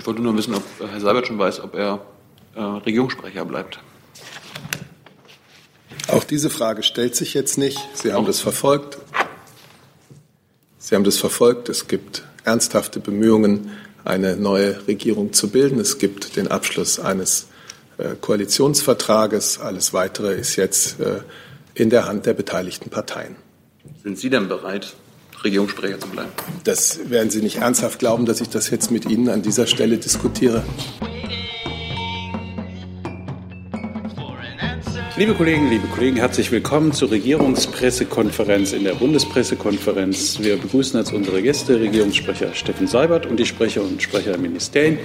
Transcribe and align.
Ich 0.00 0.06
wollte 0.06 0.22
nur 0.22 0.34
wissen, 0.34 0.54
ob 0.54 0.62
Herr 0.78 0.98
Seibert 0.98 1.26
schon 1.26 1.38
weiß, 1.38 1.60
ob 1.60 1.74
er 1.74 2.00
äh, 2.54 2.60
Regierungssprecher 2.62 3.44
bleibt. 3.44 3.80
Auch 6.08 6.24
diese 6.24 6.48
Frage 6.48 6.82
stellt 6.82 7.14
sich 7.14 7.34
jetzt 7.34 7.58
nicht. 7.58 7.78
Sie 7.92 8.14
haben 8.14 8.24
das 8.24 8.40
verfolgt. 8.40 8.96
Sie 10.78 10.94
haben 10.94 11.04
das 11.04 11.18
verfolgt. 11.18 11.68
Es 11.68 11.86
gibt 11.86 12.24
ernsthafte 12.44 12.98
Bemühungen, 12.98 13.72
eine 14.02 14.36
neue 14.36 14.86
Regierung 14.88 15.34
zu 15.34 15.50
bilden. 15.50 15.78
Es 15.78 15.98
gibt 15.98 16.34
den 16.34 16.48
Abschluss 16.48 16.98
eines 16.98 17.48
äh, 17.98 18.14
Koalitionsvertrages. 18.18 19.60
Alles 19.60 19.92
Weitere 19.92 20.32
ist 20.32 20.56
jetzt 20.56 20.98
äh, 20.98 21.20
in 21.74 21.90
der 21.90 22.06
Hand 22.06 22.24
der 22.24 22.32
beteiligten 22.32 22.88
Parteien. 22.88 23.36
Sind 24.02 24.18
Sie 24.18 24.30
denn 24.30 24.48
bereit, 24.48 24.94
Regierungssprecher 25.44 25.98
zu 25.98 26.08
bleiben? 26.08 26.30
Das 26.64 27.10
werden 27.10 27.30
Sie 27.30 27.40
nicht 27.40 27.56
ernsthaft 27.56 27.98
glauben, 27.98 28.26
dass 28.26 28.40
ich 28.40 28.48
das 28.48 28.70
jetzt 28.70 28.90
mit 28.90 29.08
Ihnen 29.08 29.28
an 29.28 29.42
dieser 29.42 29.66
Stelle 29.66 29.98
diskutiere. 29.98 30.62
Liebe 35.16 35.34
Kolleginnen, 35.34 35.68
liebe 35.68 35.86
Kollegen, 35.88 36.16
herzlich 36.16 36.50
willkommen 36.50 36.92
zur 36.92 37.10
Regierungspressekonferenz 37.10 38.72
in 38.72 38.84
der 38.84 38.94
Bundespressekonferenz. 38.94 40.38
Wir 40.40 40.56
begrüßen 40.56 40.98
als 40.98 41.12
unsere 41.12 41.42
Gäste 41.42 41.78
Regierungssprecher 41.78 42.54
Steffen 42.54 42.86
Seibert 42.86 43.26
und 43.26 43.36
die 43.36 43.44
Sprecher 43.44 43.82
und 43.82 44.00
Sprecher 44.00 44.30
der 44.30 44.40
Ministerien. 44.40 44.98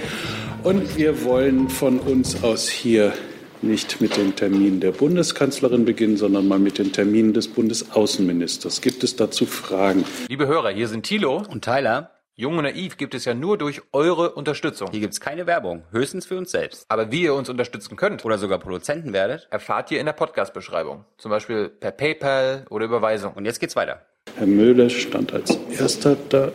Und 0.62 0.96
wir 0.96 1.22
wollen 1.24 1.68
von 1.68 1.98
uns 1.98 2.42
aus 2.42 2.66
hier 2.66 3.12
nicht 3.62 4.00
mit 4.00 4.16
den 4.16 4.36
Terminen 4.36 4.80
der 4.80 4.92
Bundeskanzlerin 4.92 5.84
beginnen, 5.84 6.16
sondern 6.16 6.48
mal 6.48 6.58
mit 6.58 6.78
den 6.78 6.92
Terminen 6.92 7.32
des 7.32 7.48
Bundesaußenministers. 7.48 8.80
Gibt 8.80 9.04
es 9.04 9.16
dazu 9.16 9.46
Fragen? 9.46 10.04
Liebe 10.28 10.46
Hörer, 10.46 10.70
hier 10.70 10.88
sind 10.88 11.04
Thilo 11.04 11.42
und 11.48 11.64
Tyler. 11.64 12.10
Jung 12.38 12.58
und 12.58 12.64
Naiv 12.64 12.98
gibt 12.98 13.14
es 13.14 13.24
ja 13.24 13.32
nur 13.32 13.56
durch 13.56 13.80
eure 13.92 14.32
Unterstützung. 14.32 14.90
Hier 14.90 15.00
gibt 15.00 15.14
es 15.14 15.20
keine 15.20 15.46
Werbung, 15.46 15.84
höchstens 15.90 16.26
für 16.26 16.36
uns 16.36 16.50
selbst. 16.50 16.84
Aber 16.88 17.10
wie 17.10 17.22
ihr 17.22 17.32
uns 17.32 17.48
unterstützen 17.48 17.96
könnt 17.96 18.26
oder 18.26 18.36
sogar 18.36 18.58
Produzenten 18.58 19.14
werdet, 19.14 19.48
erfahrt 19.50 19.90
ihr 19.90 20.00
in 20.00 20.04
der 20.04 20.12
Podcast-Beschreibung. 20.12 21.06
Zum 21.16 21.30
Beispiel 21.30 21.70
per 21.70 21.92
PayPal 21.92 22.66
oder 22.68 22.84
Überweisung. 22.84 23.32
Und 23.32 23.46
jetzt 23.46 23.58
geht's 23.58 23.74
weiter. 23.74 24.02
Herr 24.36 24.46
Möhle 24.46 24.90
stand 24.90 25.32
als 25.32 25.58
erster 25.70 26.14
da. 26.28 26.52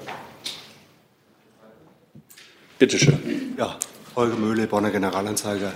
Bitte 2.77 2.99
schön. 2.99 3.55
Ja, 3.57 3.77
Holger 4.15 4.35
Möhle, 4.35 4.67
Bonner 4.67 4.91
Generalanzeiger. 4.91 5.71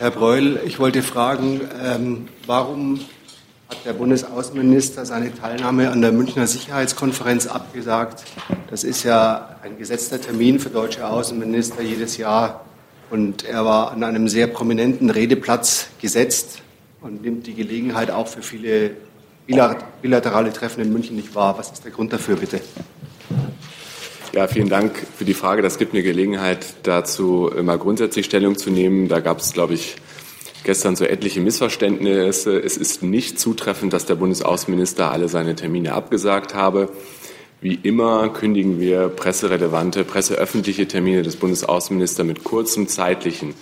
Herr 0.00 0.10
Breul, 0.10 0.58
ich 0.66 0.80
wollte 0.80 1.02
fragen, 1.02 1.60
ähm, 1.80 2.28
warum 2.46 2.98
hat 3.68 3.84
der 3.84 3.92
Bundesaußenminister 3.92 5.06
seine 5.06 5.32
Teilnahme 5.32 5.88
an 5.88 6.02
der 6.02 6.10
Münchner 6.10 6.48
Sicherheitskonferenz 6.48 7.46
abgesagt. 7.46 8.24
Das 8.70 8.82
ist 8.82 9.04
ja 9.04 9.54
ein 9.62 9.78
gesetzter 9.78 10.20
Termin 10.20 10.58
für 10.58 10.70
deutsche 10.70 11.06
Außenminister 11.06 11.80
jedes 11.80 12.16
Jahr. 12.16 12.64
Und 13.08 13.44
er 13.44 13.64
war 13.64 13.92
an 13.92 14.02
einem 14.02 14.26
sehr 14.26 14.48
prominenten 14.48 15.10
Redeplatz 15.10 15.86
gesetzt 16.00 16.62
und 17.00 17.22
nimmt 17.22 17.46
die 17.46 17.54
Gelegenheit 17.54 18.10
auch 18.10 18.26
für 18.26 18.42
viele 18.42 18.96
bilaterale 19.46 20.52
Treffen 20.52 20.82
in 20.82 20.92
München 20.92 21.14
nicht 21.14 21.36
wahr. 21.36 21.56
Was 21.56 21.70
ist 21.70 21.84
der 21.84 21.92
Grund 21.92 22.12
dafür, 22.12 22.34
bitte? 22.34 22.60
Ja, 24.34 24.48
vielen 24.48 24.68
Dank 24.68 25.00
für 25.16 25.24
die 25.24 25.32
Frage. 25.32 25.62
Das 25.62 25.78
gibt 25.78 25.92
mir 25.92 26.02
Gelegenheit, 26.02 26.66
dazu 26.82 27.52
mal 27.62 27.78
grundsätzlich 27.78 28.26
Stellung 28.26 28.58
zu 28.58 28.68
nehmen. 28.68 29.06
Da 29.06 29.20
gab 29.20 29.38
es, 29.38 29.52
glaube 29.52 29.74
ich, 29.74 29.94
gestern 30.64 30.96
so 30.96 31.04
etliche 31.04 31.40
Missverständnisse. 31.40 32.58
Es 32.58 32.76
ist 32.76 33.04
nicht 33.04 33.38
zutreffend, 33.38 33.92
dass 33.92 34.06
der 34.06 34.16
Bundesaußenminister 34.16 35.12
alle 35.12 35.28
seine 35.28 35.54
Termine 35.54 35.92
abgesagt 35.92 36.52
habe. 36.52 36.88
Wie 37.60 37.78
immer 37.80 38.28
kündigen 38.28 38.80
wir 38.80 39.08
presserelevante, 39.08 40.02
presseöffentliche 40.02 40.88
Termine 40.88 41.22
des 41.22 41.36
Bundesaußenministers 41.36 42.26
mit 42.26 42.42
kurzem 42.42 42.88
zeitlichen 42.88 43.54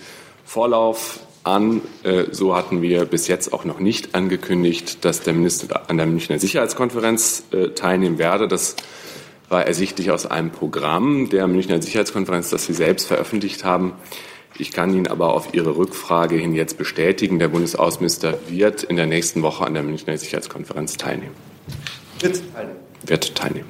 Vorlauf 0.43 1.19
an. 1.43 1.81
Äh, 2.01 2.23
so 2.31 2.55
hatten 2.55 2.81
wir 2.81 3.05
bis 3.05 3.27
jetzt 3.27 3.53
auch 3.53 3.63
noch 3.63 3.79
nicht 3.79 4.15
angekündigt, 4.15 5.05
dass 5.05 5.21
der 5.21 5.33
Minister 5.33 5.87
an 5.87 5.97
der 5.97 6.07
Münchner 6.07 6.39
Sicherheitskonferenz 6.39 7.43
äh, 7.51 7.69
teilnehmen 7.75 8.17
werde. 8.17 8.47
Das 8.47 8.75
war 9.53 9.65
ersichtlich 9.65 10.11
aus 10.11 10.25
einem 10.25 10.49
Programm 10.49 11.29
der 11.29 11.47
Münchner 11.47 11.81
Sicherheitskonferenz, 11.81 12.49
das 12.49 12.65
Sie 12.65 12.73
selbst 12.73 13.07
veröffentlicht 13.07 13.63
haben. 13.63 13.93
Ich 14.57 14.71
kann 14.71 14.93
Ihnen 14.93 15.07
aber 15.07 15.31
auf 15.31 15.53
Ihre 15.53 15.77
Rückfrage 15.77 16.35
hin 16.35 16.53
jetzt 16.55 16.77
bestätigen, 16.77 17.39
der 17.39 17.47
Bundesaußenminister 17.47 18.39
wird 18.49 18.83
in 18.83 18.97
der 18.97 19.05
nächsten 19.05 19.43
Woche 19.43 19.65
an 19.65 19.75
der 19.75 19.83
Münchner 19.83 20.17
Sicherheitskonferenz 20.17 20.97
teilnehmen. 20.97 21.35
Wird 22.19 22.41
teilnehmen. 22.53 22.79
Wird 23.05 23.35
teilnehmen. 23.35 23.69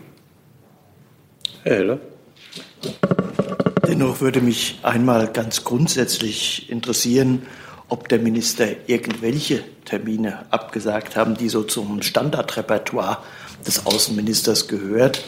Herr 1.63 1.75
Heller. 1.75 1.99
Dennoch 3.87 4.21
würde 4.21 4.39
mich 4.39 4.79
einmal 4.83 5.27
ganz 5.31 5.65
grundsätzlich 5.65 6.69
interessieren, 6.69 7.43
ob 7.93 8.09
der 8.09 8.17
Minister 8.17 8.65
irgendwelche 8.87 9.63
Termine 9.85 10.45
abgesagt 10.49 11.15
haben, 11.15 11.37
die 11.37 11.47
so 11.47 11.61
zum 11.61 12.01
Standardrepertoire 12.01 13.19
des 13.67 13.85
Außenministers 13.85 14.67
gehört. 14.67 15.23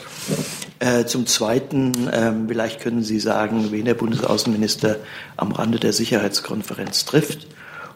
Äh, 0.79 1.05
zum 1.05 1.27
Zweiten, 1.27 2.07
äh, 2.07 2.33
vielleicht 2.47 2.81
können 2.81 3.03
Sie 3.03 3.19
sagen, 3.19 3.71
wen 3.71 3.85
der 3.85 3.93
Bundesaußenminister 3.93 4.97
am 5.37 5.51
Rande 5.51 5.79
der 5.79 5.93
Sicherheitskonferenz 5.93 7.05
trifft. 7.05 7.45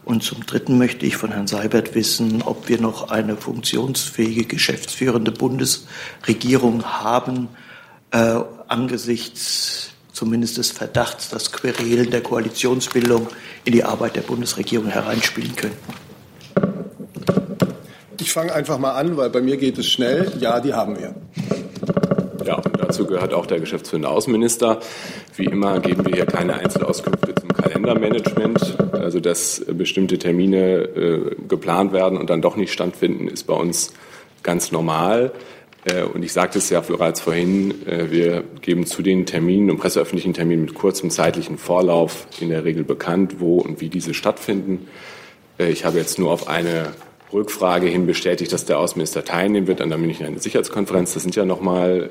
Und 0.06 0.22
zum 0.22 0.46
Dritten 0.46 0.78
möchte 0.78 1.03
ich 1.07 1.18
von 1.18 1.31
Herrn 1.31 1.47
Seibert 1.47 1.96
wissen, 1.96 2.44
ob 2.44 2.69
wir 2.69 2.80
noch 2.80 3.09
eine 3.09 3.38
funktionsfähige, 3.38 4.46
geschäftsführende 4.46 5.31
Bundesregierung 5.31 6.84
haben, 6.86 7.47
äh, 8.12 8.40
angesichts 8.68 9.89
zumindest 10.19 10.57
des 10.57 10.72
Verdachts, 10.72 11.30
dass 11.30 11.53
Querelen 11.53 12.12
der 12.12 12.19
Koalitionsbildung 12.19 13.28
in 13.63 13.72
die 13.72 13.85
Arbeit 13.85 14.18
der 14.18 14.22
Bundesregierung 14.22 14.88
hereinspielen 14.88 15.56
könnten. 15.56 15.78
Ich 18.19 18.34
fange 18.34 18.53
einfach 18.53 18.80
mal 18.80 18.91
an, 18.91 19.16
weil 19.16 19.30
bei 19.30 19.40
mir 19.40 19.56
geht 19.56 19.78
es 19.78 19.88
schnell. 19.88 20.30
Ja, 20.41 20.59
die 20.59 20.74
haben 20.74 21.00
wir. 21.00 21.16
Ja, 22.46 22.56
und 22.56 22.78
dazu 22.81 23.06
gehört 23.06 23.34
auch 23.34 23.46
der 23.46 23.62
geschäftsführende 23.62 24.09
Außenminister. 24.09 24.81
Wie 25.38 25.46
immer 25.46 25.80
geben 25.80 26.06
wir 26.06 26.13
hier 26.13 26.25
keine 26.25 26.56
Einzelauskünfte 26.56 27.36
zum 27.36 27.53
Kalendermanagement. 27.53 28.78
Also, 28.91 29.22
dass 29.22 29.63
bestimmte 29.72 30.18
Termine 30.18 30.80
äh, 30.80 31.36
geplant 31.47 31.94
werden 31.94 32.18
und 32.18 32.30
dann 32.30 32.41
doch 32.41 32.57
nicht 32.57 32.74
stattfinden, 32.74 33.30
ist 33.30 33.47
bei 33.47 33.53
uns 33.53 33.94
ganz 34.44 34.74
normal. 34.74 35.31
Äh, 35.86 36.04
und 36.04 36.24
ich 36.24 36.34
sagte 36.34 36.58
es 36.58 36.70
ja 36.70 36.82
bereits 36.82 37.22
vorhin, 37.22 37.88
äh, 37.88 38.12
wir 38.12 38.44
geben 38.62 38.86
zu 38.86 39.02
den 39.02 39.26
Terminen 39.26 39.72
und 39.72 39.78
presseöffentlichen 39.78 40.34
Terminen 40.34 40.64
mit 40.66 40.74
kurzem 40.74 41.10
zeitlichen 41.10 41.58
Vorlauf 41.58 42.28
in 42.40 42.50
der 42.50 42.64
Regel 42.66 42.84
bekannt, 42.84 43.36
wo 43.40 43.60
und 43.60 43.82
wie 43.82 43.90
diese 43.90 44.14
stattfinden. 44.14 44.88
Äh, 45.58 45.70
ich 45.70 45.86
habe 45.86 45.98
jetzt 45.98 46.20
nur 46.20 46.32
auf 46.32 46.48
eine 46.48 46.94
Rückfrage 47.32 47.88
hin 47.88 48.08
bestätigt, 48.08 48.52
dass 48.52 48.66
der 48.66 48.80
Außenminister 48.80 49.24
teilnehmen 49.24 49.68
wird 49.68 49.82
an 49.82 49.90
der 49.90 49.98
Münchner 49.98 50.28
Sicherheitskonferenz. 50.40 51.14
Das 51.14 51.24
sind 51.24 51.36
ja 51.36 51.46
noch 51.46 51.62
mal 51.62 52.10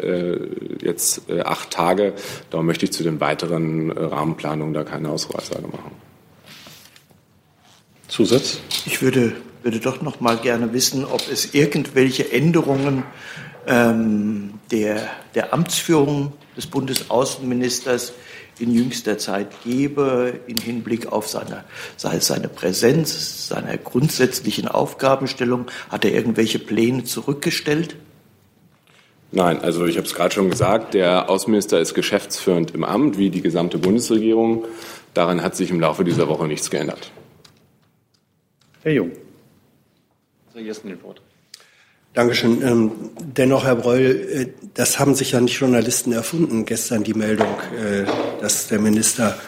äh, 0.80 0.84
jetzt 0.84 1.28
äh, 1.28 1.40
acht 1.40 1.70
Tage. 1.70 2.14
Darum 2.50 2.66
möchte 2.66 2.84
ich 2.84 2.92
zu 2.92 3.02
den 3.02 3.20
weiteren 3.20 3.90
äh, 3.90 4.00
Rahmenplanungen 4.00 4.74
da 4.74 4.84
keine 4.84 5.10
Aussage 5.10 5.66
machen. 5.66 5.90
Zusatz? 8.06 8.60
Ich 8.86 9.02
würde, 9.02 9.32
würde 9.62 9.80
doch 9.80 10.00
noch 10.02 10.20
mal 10.20 10.36
gerne 10.36 10.72
wissen, 10.72 11.04
ob 11.04 11.22
es 11.30 11.52
irgendwelche 11.52 12.32
Änderungen 12.32 13.02
ähm, 13.68 14.54
der, 14.70 15.08
der 15.34 15.52
Amtsführung 15.52 16.32
des 16.56 16.66
Bundesaußenministers 16.66 18.14
in 18.58 18.72
jüngster 18.72 19.18
Zeit 19.18 19.48
gebe, 19.62 20.40
im 20.46 20.58
Hinblick 20.58 21.12
auf 21.12 21.28
seine, 21.28 21.64
seine 21.96 22.48
Präsenz, 22.48 23.46
seine 23.46 23.78
grundsätzlichen 23.78 24.66
Aufgabenstellung? 24.66 25.66
Hat 25.90 26.04
er 26.04 26.12
irgendwelche 26.12 26.58
Pläne 26.58 27.04
zurückgestellt? 27.04 27.96
Nein, 29.30 29.60
also 29.60 29.86
ich 29.86 29.96
habe 29.98 30.06
es 30.06 30.14
gerade 30.14 30.34
schon 30.34 30.50
gesagt, 30.50 30.94
der 30.94 31.28
Außenminister 31.28 31.78
ist 31.78 31.92
geschäftsführend 31.92 32.74
im 32.74 32.82
Amt, 32.82 33.18
wie 33.18 33.28
die 33.28 33.42
gesamte 33.42 33.78
Bundesregierung. 33.78 34.64
Daran 35.12 35.42
hat 35.42 35.54
sich 35.54 35.70
im 35.70 35.80
Laufe 35.80 36.02
dieser 36.02 36.28
Woche 36.28 36.46
nichts 36.46 36.70
geändert. 36.70 37.12
Herr 38.82 38.92
Jung. 38.92 39.12
Sehr 40.54 40.64
ersten 40.64 40.88
den 40.88 41.02
Wort. 41.02 41.20
Dankeschön. 42.18 42.62
Ähm, 42.66 42.90
dennoch, 43.16 43.62
Herr 43.62 43.76
Breul, 43.76 44.28
äh, 44.28 44.46
das 44.74 44.98
haben 44.98 45.14
sich 45.14 45.30
ja 45.30 45.40
nicht 45.40 45.60
Journalisten 45.60 46.10
erfunden, 46.10 46.64
gestern 46.64 47.04
die 47.04 47.14
Meldung, 47.14 47.46
äh, 47.46 48.06
dass 48.40 48.66
der 48.66 48.80
Minister 48.80 49.38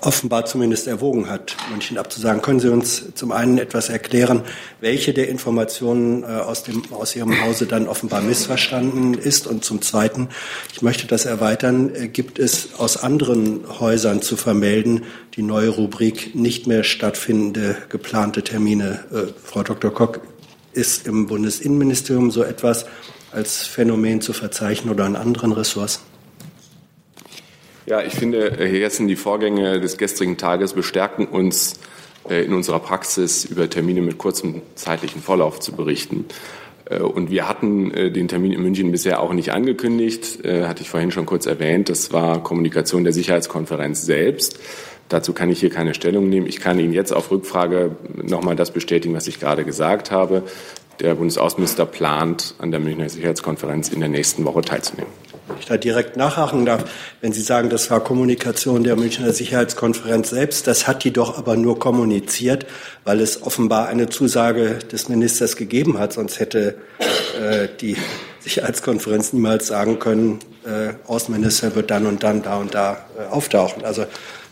offenbar 0.00 0.44
zumindest 0.44 0.88
erwogen 0.88 1.30
hat, 1.30 1.56
München 1.70 1.96
abzusagen. 1.96 2.42
Können 2.42 2.58
Sie 2.58 2.72
uns 2.72 3.14
zum 3.14 3.30
einen 3.30 3.58
etwas 3.58 3.88
erklären, 3.88 4.42
welche 4.80 5.12
der 5.12 5.28
Informationen 5.28 6.24
äh, 6.24 6.26
aus, 6.26 6.64
dem, 6.64 6.82
aus 6.90 7.14
Ihrem 7.14 7.40
Hause 7.40 7.66
dann 7.66 7.86
offenbar 7.86 8.20
missverstanden 8.20 9.14
ist? 9.14 9.46
Und 9.46 9.64
zum 9.64 9.80
Zweiten, 9.80 10.28
ich 10.72 10.82
möchte 10.82 11.06
das 11.06 11.24
erweitern, 11.24 11.92
gibt 12.12 12.40
es 12.40 12.70
aus 12.78 12.96
anderen 12.96 13.60
Häusern 13.78 14.22
zu 14.22 14.36
vermelden 14.36 15.04
die 15.36 15.42
neue 15.42 15.68
Rubrik 15.68 16.34
nicht 16.34 16.66
mehr 16.66 16.82
stattfindende 16.82 17.76
geplante 17.88 18.42
Termine? 18.42 19.04
Frau 19.44 19.62
Dr. 19.62 19.94
Kock, 19.94 20.20
ist 20.72 21.06
im 21.06 21.26
Bundesinnenministerium 21.26 22.30
so 22.30 22.42
etwas 22.42 22.86
als 23.32 23.66
Phänomen 23.66 24.20
zu 24.20 24.32
verzeichnen 24.32 24.92
oder 24.92 25.04
an 25.04 25.16
anderen 25.16 25.52
Ressourcen? 25.52 26.02
Ja, 27.86 28.02
ich 28.02 28.12
finde, 28.12 28.52
Herr 28.56 28.66
Jessen, 28.66 29.08
die 29.08 29.16
Vorgänge 29.16 29.80
des 29.80 29.96
gestrigen 29.96 30.36
Tages 30.36 30.74
bestärken 30.74 31.26
uns 31.26 31.80
äh, 32.28 32.44
in 32.44 32.52
unserer 32.52 32.80
Praxis, 32.80 33.44
über 33.44 33.68
Termine 33.70 34.02
mit 34.02 34.18
kurzem 34.18 34.62
zeitlichen 34.74 35.22
Vorlauf 35.22 35.60
zu 35.60 35.72
berichten. 35.72 36.26
Äh, 36.84 36.98
und 36.98 37.30
wir 37.30 37.48
hatten 37.48 37.90
äh, 37.92 38.10
den 38.10 38.28
Termin 38.28 38.52
in 38.52 38.62
München 38.62 38.92
bisher 38.92 39.20
auch 39.20 39.32
nicht 39.32 39.52
angekündigt, 39.52 40.40
hatte 40.44 40.82
ich 40.82 40.90
vorhin 40.90 41.10
schon 41.10 41.26
kurz 41.26 41.46
erwähnt. 41.46 41.88
Das 41.88 42.12
war 42.12 42.42
Kommunikation 42.42 43.04
der 43.04 43.12
Sicherheitskonferenz 43.12 44.04
selbst. 44.04 44.58
Dazu 45.08 45.32
kann 45.32 45.50
ich 45.50 45.60
hier 45.60 45.70
keine 45.70 45.94
Stellung 45.94 46.28
nehmen. 46.28 46.46
Ich 46.46 46.60
kann 46.60 46.78
Ihnen 46.78 46.92
jetzt 46.92 47.12
auf 47.12 47.30
Rückfrage 47.30 47.96
nochmal 48.22 48.56
das 48.56 48.70
bestätigen, 48.70 49.14
was 49.14 49.26
ich 49.26 49.40
gerade 49.40 49.64
gesagt 49.64 50.10
habe. 50.10 50.42
Der 51.00 51.14
Bundesaußenminister 51.14 51.86
plant, 51.86 52.54
an 52.58 52.72
der 52.72 52.80
Münchner 52.80 53.08
Sicherheitskonferenz 53.08 53.88
in 53.88 54.00
der 54.00 54.08
nächsten 54.08 54.44
Woche 54.44 54.62
teilzunehmen. 54.62 55.10
Wenn 55.46 55.58
ich 55.60 55.66
da 55.66 55.76
direkt 55.76 56.16
nachhaken 56.16 56.66
darf, 56.66 56.84
wenn 57.20 57.32
Sie 57.32 57.40
sagen, 57.40 57.70
das 57.70 57.90
war 57.90 58.00
Kommunikation 58.00 58.84
der 58.84 58.96
Münchner 58.96 59.32
Sicherheitskonferenz 59.32 60.30
selbst, 60.30 60.66
das 60.66 60.86
hat 60.86 61.04
die 61.04 61.12
doch 61.12 61.38
aber 61.38 61.56
nur 61.56 61.78
kommuniziert, 61.78 62.66
weil 63.04 63.20
es 63.20 63.42
offenbar 63.42 63.88
eine 63.88 64.10
Zusage 64.10 64.80
des 64.92 65.08
Ministers 65.08 65.56
gegeben 65.56 65.98
hat, 65.98 66.12
sonst 66.12 66.40
hätte 66.40 66.74
äh, 67.40 67.68
die 67.80 67.96
Sicherheitskonferenz 68.40 69.32
niemals 69.32 69.68
sagen 69.68 69.98
können, 70.00 70.40
äh, 70.66 70.94
Außenminister 71.06 71.74
wird 71.74 71.90
dann 71.90 72.06
und 72.06 72.22
dann 72.22 72.42
da 72.42 72.56
und 72.56 72.74
da 72.74 73.06
äh, 73.18 73.32
auftauchen. 73.32 73.84
Also 73.84 74.04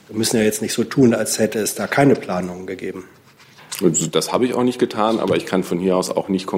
wir 0.09 0.17
müssen 0.17 0.37
ja 0.37 0.43
jetzt 0.43 0.63
nicht 0.63 0.73
so 0.73 0.85
tun, 0.85 1.15
als 1.15 1.39
hätte 1.39 1.59
es 1.59 1.75
da 1.75 1.87
keine 1.87 2.15
Planungen 2.15 2.67
gegeben. 2.67 3.05
Das 4.13 4.33
habe 4.33 4.47
ich 4.47 4.55
auch 4.55 4.63
nicht 4.63 4.79
getan, 4.79 5.21
aber 5.21 5.37
ich 5.37 5.45
kann 5.45 5.63
von 5.63 5.79
hier 5.79 5.97
aus 5.97 6.11
auch 6.11 6.29
nicht 6.29 6.49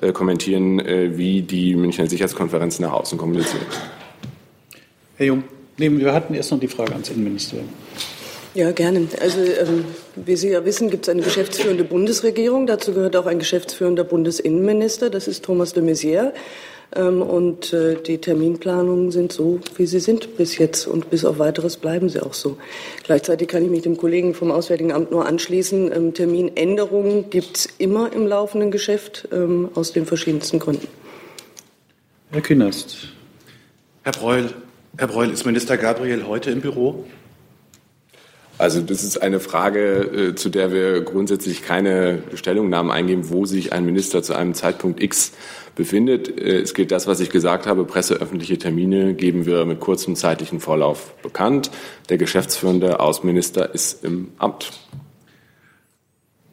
äh, 0.00 0.12
kommentieren, 0.12 0.80
äh, 0.80 1.18
wie 1.18 1.42
die 1.42 1.76
Münchner 1.76 2.06
Sicherheitskonferenz 2.06 2.78
nach 2.78 2.92
außen 2.92 3.18
kommuniziert. 3.18 3.66
Herr 5.16 5.26
Jung, 5.26 5.44
nehmen, 5.76 5.98
wir 5.98 6.14
hatten 6.14 6.32
erst 6.32 6.50
noch 6.50 6.60
die 6.60 6.68
Frage 6.68 6.92
ans 6.92 7.10
Innenministerium. 7.10 7.68
Ja, 8.54 8.72
gerne. 8.72 9.06
Also, 9.20 9.38
ähm, 9.40 9.84
wie 10.16 10.34
Sie 10.34 10.48
ja 10.48 10.64
wissen, 10.64 10.90
gibt 10.90 11.04
es 11.04 11.08
eine 11.10 11.22
geschäftsführende 11.22 11.84
Bundesregierung. 11.84 12.66
Dazu 12.66 12.94
gehört 12.94 13.16
auch 13.16 13.26
ein 13.26 13.38
geschäftsführender 13.38 14.02
Bundesinnenminister. 14.02 15.10
Das 15.10 15.28
ist 15.28 15.44
Thomas 15.44 15.72
de 15.72 15.84
Maizière. 15.84 16.32
Ähm, 16.96 17.22
und 17.22 17.72
äh, 17.72 17.96
die 18.02 18.18
Terminplanungen 18.18 19.10
sind 19.10 19.32
so, 19.32 19.60
wie 19.76 19.86
sie 19.86 20.00
sind 20.00 20.36
bis 20.36 20.58
jetzt. 20.58 20.86
Und 20.86 21.10
bis 21.10 21.24
auf 21.24 21.38
weiteres 21.38 21.76
bleiben 21.76 22.08
sie 22.08 22.22
auch 22.22 22.34
so. 22.34 22.56
Gleichzeitig 23.04 23.48
kann 23.48 23.62
ich 23.62 23.70
mich 23.70 23.82
dem 23.82 23.96
Kollegen 23.96 24.34
vom 24.34 24.50
Auswärtigen 24.50 24.92
Amt 24.92 25.10
nur 25.10 25.26
anschließen. 25.26 25.92
Ähm, 25.92 26.14
Terminänderungen 26.14 27.30
gibt 27.30 27.58
es 27.58 27.68
immer 27.78 28.12
im 28.12 28.26
laufenden 28.26 28.70
Geschäft 28.70 29.28
ähm, 29.32 29.68
aus 29.74 29.92
den 29.92 30.06
verschiedensten 30.06 30.58
Gründen. 30.58 30.88
Herr 32.30 32.42
Künast. 32.42 33.08
Herr 34.02 34.12
Breul, 34.12 34.50
Herr 34.96 35.08
Breul, 35.08 35.30
ist 35.30 35.44
Minister 35.44 35.76
Gabriel 35.76 36.26
heute 36.26 36.50
im 36.50 36.60
Büro? 36.60 37.04
Also 38.60 38.82
das 38.82 39.02
ist 39.02 39.22
eine 39.22 39.40
Frage, 39.40 39.80
äh, 40.00 40.34
zu 40.34 40.50
der 40.50 40.70
wir 40.70 41.00
grundsätzlich 41.00 41.62
keine 41.62 42.22
Stellungnahmen 42.34 42.92
eingeben, 42.92 43.30
wo 43.30 43.46
sich 43.46 43.72
ein 43.72 43.86
Minister 43.86 44.22
zu 44.22 44.34
einem 44.34 44.52
Zeitpunkt 44.52 45.02
X 45.02 45.32
befindet. 45.76 46.28
Äh, 46.28 46.58
es 46.58 46.74
gilt 46.74 46.92
das, 46.92 47.06
was 47.06 47.20
ich 47.20 47.30
gesagt 47.30 47.66
habe. 47.66 47.86
Presseöffentliche 47.86 48.58
Termine 48.58 49.14
geben 49.14 49.46
wir 49.46 49.64
mit 49.64 49.80
kurzem 49.80 50.14
zeitlichen 50.14 50.60
Vorlauf 50.60 51.14
bekannt. 51.22 51.70
Der 52.10 52.18
geschäftsführende 52.18 53.00
Außenminister 53.00 53.74
ist 53.74 54.04
im 54.04 54.28
Amt. 54.36 54.72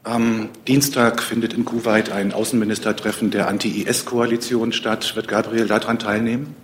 Am 0.03 0.47
Dienstag 0.65 1.21
findet 1.21 1.55
in 1.55 1.65
Kuwait 1.65 2.09
ein 2.09 2.31
Außenministertreffen 2.31 3.31
der 3.31 3.49
Anti-IS-Koalition 3.49 4.71
statt. 4.71 5.17
Wird 5.17 5.27
Gabriel 5.27 5.67
daran 5.67 5.99
teilnehmen? 5.99 6.55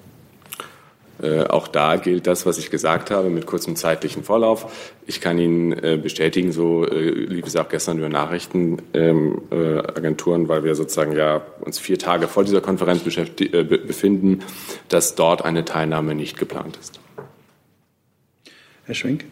Äh, 1.21 1.43
auch 1.43 1.67
da 1.67 1.97
gilt 1.97 2.25
das, 2.25 2.47
was 2.47 2.57
ich 2.57 2.71
gesagt 2.71 3.11
habe, 3.11 3.29
mit 3.29 3.45
kurzem 3.45 3.75
zeitlichen 3.75 4.23
Vorlauf. 4.23 4.93
Ich 5.05 5.21
kann 5.21 5.37
Ihnen 5.37 5.71
äh, 5.73 5.99
bestätigen, 6.01 6.51
so 6.51 6.87
äh, 6.87 7.09
lief 7.09 7.45
es 7.45 7.55
auch 7.55 7.69
gestern 7.69 7.99
über 7.99 8.09
Nachrichtenagenturen, 8.09 10.41
ähm, 10.41 10.47
weil 10.47 10.63
wir 10.63 10.73
sozusagen 10.75 11.15
ja 11.15 11.41
uns 11.61 11.77
vier 11.77 11.99
Tage 11.99 12.27
vor 12.27 12.43
dieser 12.43 12.61
Konferenz 12.61 13.03
befinden, 13.03 14.39
dass 14.89 15.13
dort 15.13 15.45
eine 15.45 15.65
Teilnahme 15.65 16.15
nicht 16.15 16.39
geplant 16.39 16.77
ist. 16.77 16.99
Herr 18.85 18.95
Schwink. 18.95 19.25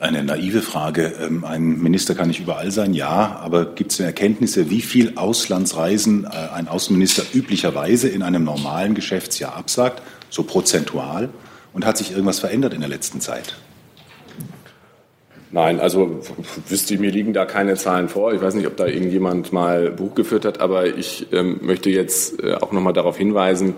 Eine 0.00 0.22
naive 0.22 0.62
Frage. 0.62 1.12
Ähm, 1.20 1.44
ein 1.44 1.80
Minister 1.80 2.16
kann 2.16 2.28
nicht 2.28 2.40
überall 2.40 2.72
sein, 2.72 2.92
ja, 2.92 3.38
aber 3.40 3.66
gibt 3.66 3.92
es 3.92 3.98
denn 3.98 4.06
Erkenntnisse, 4.06 4.68
wie 4.68 4.80
viel 4.80 5.12
Auslandsreisen 5.16 6.26
ein 6.26 6.66
Außenminister 6.68 7.22
üblicherweise 7.34 8.08
in 8.08 8.22
einem 8.22 8.42
normalen 8.44 8.94
Geschäftsjahr 8.94 9.56
absagt? 9.56 10.02
So 10.30 10.42
prozentual? 10.42 11.28
Und 11.72 11.84
hat 11.84 11.96
sich 11.96 12.10
irgendwas 12.10 12.40
verändert 12.40 12.74
in 12.74 12.80
der 12.80 12.88
letzten 12.88 13.20
Zeit? 13.20 13.54
Nein, 15.50 15.80
also 15.80 16.20
wüsste 16.68 16.98
mir 16.98 17.10
liegen 17.10 17.32
da 17.32 17.46
keine 17.46 17.76
Zahlen 17.76 18.08
vor. 18.08 18.34
Ich 18.34 18.42
weiß 18.42 18.54
nicht, 18.54 18.66
ob 18.66 18.76
da 18.76 18.86
irgendjemand 18.86 19.52
mal 19.52 19.90
Buch 19.90 20.14
geführt 20.14 20.44
hat, 20.44 20.60
aber 20.60 20.86
ich 20.86 21.26
ähm, 21.32 21.60
möchte 21.62 21.88
jetzt 21.88 22.42
äh, 22.42 22.54
auch 22.54 22.72
noch 22.72 22.82
mal 22.82 22.92
darauf 22.92 23.16
hinweisen, 23.16 23.74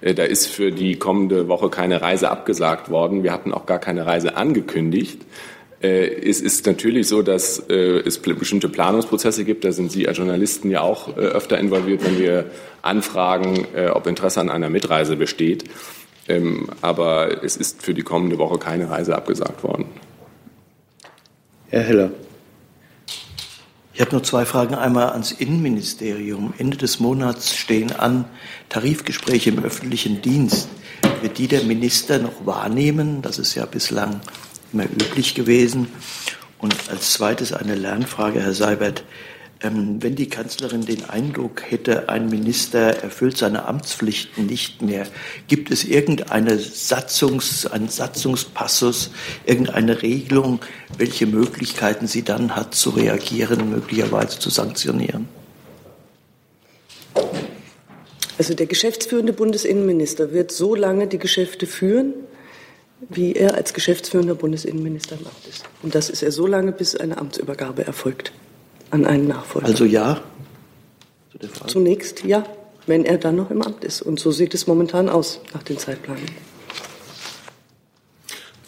äh, 0.00 0.14
da 0.14 0.24
ist 0.24 0.48
für 0.48 0.72
die 0.72 0.96
kommende 0.96 1.46
Woche 1.46 1.70
keine 1.70 2.02
Reise 2.02 2.30
abgesagt 2.30 2.90
worden. 2.90 3.22
Wir 3.22 3.32
hatten 3.32 3.52
auch 3.52 3.66
gar 3.66 3.78
keine 3.78 4.04
Reise 4.04 4.36
angekündigt. 4.36 5.22
Äh, 5.82 6.28
es 6.28 6.40
ist 6.40 6.64
natürlich 6.66 7.08
so, 7.08 7.22
dass 7.22 7.58
äh, 7.68 7.74
es 7.74 8.18
bestimmte 8.18 8.68
Planungsprozesse 8.68 9.44
gibt. 9.44 9.64
Da 9.64 9.72
sind 9.72 9.90
Sie 9.90 10.06
als 10.06 10.16
Journalisten 10.16 10.70
ja 10.70 10.80
auch 10.80 11.16
äh, 11.16 11.20
öfter 11.20 11.58
involviert, 11.58 12.04
wenn 12.04 12.18
wir 12.18 12.50
anfragen, 12.82 13.64
ob 13.92 14.08
Interesse 14.08 14.40
an 14.40 14.50
einer 14.50 14.68
Mitreise 14.68 15.14
besteht. 15.14 15.64
Ähm, 16.26 16.68
aber 16.80 17.44
es 17.44 17.56
ist 17.56 17.80
für 17.80 17.94
die 17.94 18.02
kommende 18.02 18.38
Woche 18.38 18.58
keine 18.58 18.90
Reise 18.90 19.14
abgesagt 19.14 19.62
worden. 19.62 19.84
Herr 21.68 21.82
Heller. 21.82 22.10
Ich 23.94 24.00
habe 24.00 24.10
nur 24.10 24.24
zwei 24.24 24.44
Fragen. 24.44 24.74
Einmal 24.74 25.10
ans 25.10 25.30
Innenministerium. 25.30 26.54
Ende 26.58 26.76
des 26.76 26.98
Monats 26.98 27.54
stehen 27.54 27.92
an 27.92 28.24
Tarifgespräche 28.68 29.50
im 29.50 29.62
öffentlichen 29.62 30.22
Dienst. 30.22 30.68
Wird 31.20 31.38
die 31.38 31.46
der 31.46 31.62
Minister 31.62 32.18
noch 32.18 32.46
wahrnehmen? 32.46 33.22
Das 33.22 33.38
ist 33.38 33.54
ja 33.54 33.64
bislang 33.64 34.20
immer 34.72 34.84
üblich 34.84 35.34
gewesen. 35.34 35.88
Und 36.58 36.74
als 36.90 37.12
zweites 37.14 37.52
eine 37.52 37.74
Lernfrage, 37.74 38.40
Herr 38.40 38.54
Seibert. 38.54 39.04
Ähm, 39.64 40.02
wenn 40.02 40.16
die 40.16 40.28
Kanzlerin 40.28 40.86
den 40.86 41.08
Eindruck 41.08 41.62
hätte, 41.70 42.08
ein 42.08 42.28
Minister 42.28 43.02
erfüllt 43.02 43.36
seine 43.36 43.66
Amtspflichten 43.66 44.46
nicht 44.46 44.82
mehr, 44.82 45.06
gibt 45.46 45.70
es 45.70 45.84
irgendeine 45.84 46.58
Satzungs, 46.58 47.66
einen 47.66 47.88
Satzungspassus, 47.88 49.10
irgendeine 49.46 50.02
Regelung, 50.02 50.60
welche 50.98 51.26
Möglichkeiten 51.26 52.08
sie 52.08 52.22
dann 52.22 52.56
hat 52.56 52.74
zu 52.74 52.90
reagieren, 52.90 53.70
möglicherweise 53.70 54.38
zu 54.40 54.50
sanktionieren? 54.50 55.28
Also 58.38 58.54
der 58.54 58.66
geschäftsführende 58.66 59.32
Bundesinnenminister 59.32 60.32
wird 60.32 60.50
so 60.50 60.74
lange 60.74 61.06
die 61.06 61.18
Geschäfte 61.18 61.68
führen, 61.68 62.14
wie 63.08 63.34
er 63.34 63.54
als 63.54 63.74
geschäftsführender 63.74 64.34
Bundesinnenminister 64.34 65.16
im 65.18 65.26
Amt 65.26 65.46
ist. 65.48 65.64
Und 65.82 65.94
das 65.94 66.10
ist 66.10 66.22
er 66.22 66.32
so 66.32 66.46
lange, 66.46 66.72
bis 66.72 66.94
eine 66.94 67.18
Amtsübergabe 67.18 67.84
erfolgt 67.84 68.32
an 68.90 69.06
einen 69.06 69.28
Nachfolger. 69.28 69.66
Also 69.66 69.84
ja? 69.84 70.22
Zunächst 71.66 72.24
ja, 72.24 72.44
wenn 72.86 73.04
er 73.04 73.18
dann 73.18 73.36
noch 73.36 73.50
im 73.50 73.62
Amt 73.62 73.84
ist. 73.84 74.02
Und 74.02 74.20
so 74.20 74.30
sieht 74.30 74.54
es 74.54 74.66
momentan 74.66 75.08
aus 75.08 75.40
nach 75.54 75.62
den 75.62 75.78
Zeitplänen. 75.78 76.26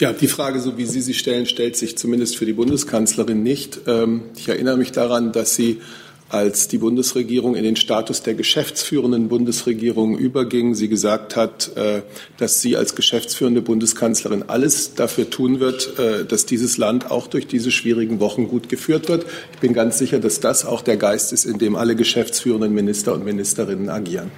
Ja, 0.01 0.13
die 0.13 0.27
Frage, 0.27 0.61
so 0.61 0.77
wie 0.77 0.87
Sie 0.87 1.01
sie 1.01 1.15
stellen, 1.15 1.47
stellt 1.47 1.77
sich 1.77 1.97
zumindest 1.97 2.37
für 2.37 2.47
die 2.47 2.53
Bundeskanzlerin 2.53 3.43
nicht. 3.45 3.83
Ähm, 3.87 4.23
ich 4.37 4.49
erinnere 4.49 4.77
mich 4.77 4.91
daran, 4.91 5.31
dass 5.31 5.55
sie 5.55 5.81
als 6.29 6.69
die 6.69 6.79
Bundesregierung 6.79 7.55
in 7.55 7.65
den 7.65 7.77
Status 7.77 8.23
der 8.23 8.35
geschäftsführenden 8.35 9.29
Bundesregierung 9.29 10.17
überging, 10.17 10.75
sie 10.75 10.89
gesagt 10.89 11.37
hat, 11.37 11.77
äh, 11.77 12.03
dass 12.39 12.61
sie 12.61 12.77
als 12.77 12.97
geschäftsführende 12.97 13.63
Bundeskanzlerin 13.63 14.45
alles 14.47 14.95
dafür 14.95 15.29
tun 15.31 15.61
wird, 15.61 15.99
äh, 15.99 16.25
dass 16.25 16.47
dieses 16.47 16.79
Land 16.79 17.11
auch 17.11 17.27
durch 17.27 17.47
diese 17.47 17.71
schwierigen 17.71 18.21
Wochen 18.21 18.49
gut 18.49 18.69
geführt 18.69 19.09
wird. 19.09 19.27
Ich 19.53 19.61
bin 19.61 19.75
ganz 19.75 19.99
sicher, 19.99 20.19
dass 20.19 20.41
das 20.41 20.65
auch 20.65 20.81
der 20.83 20.97
Geist 20.97 21.33
ist, 21.33 21.45
in 21.45 21.59
dem 21.59 21.77
alle 21.77 21.95
geschäftsführenden 21.95 22.73
Minister 22.73 23.13
und 23.15 23.25
Ministerinnen 23.25 23.89
agieren. 23.89 24.31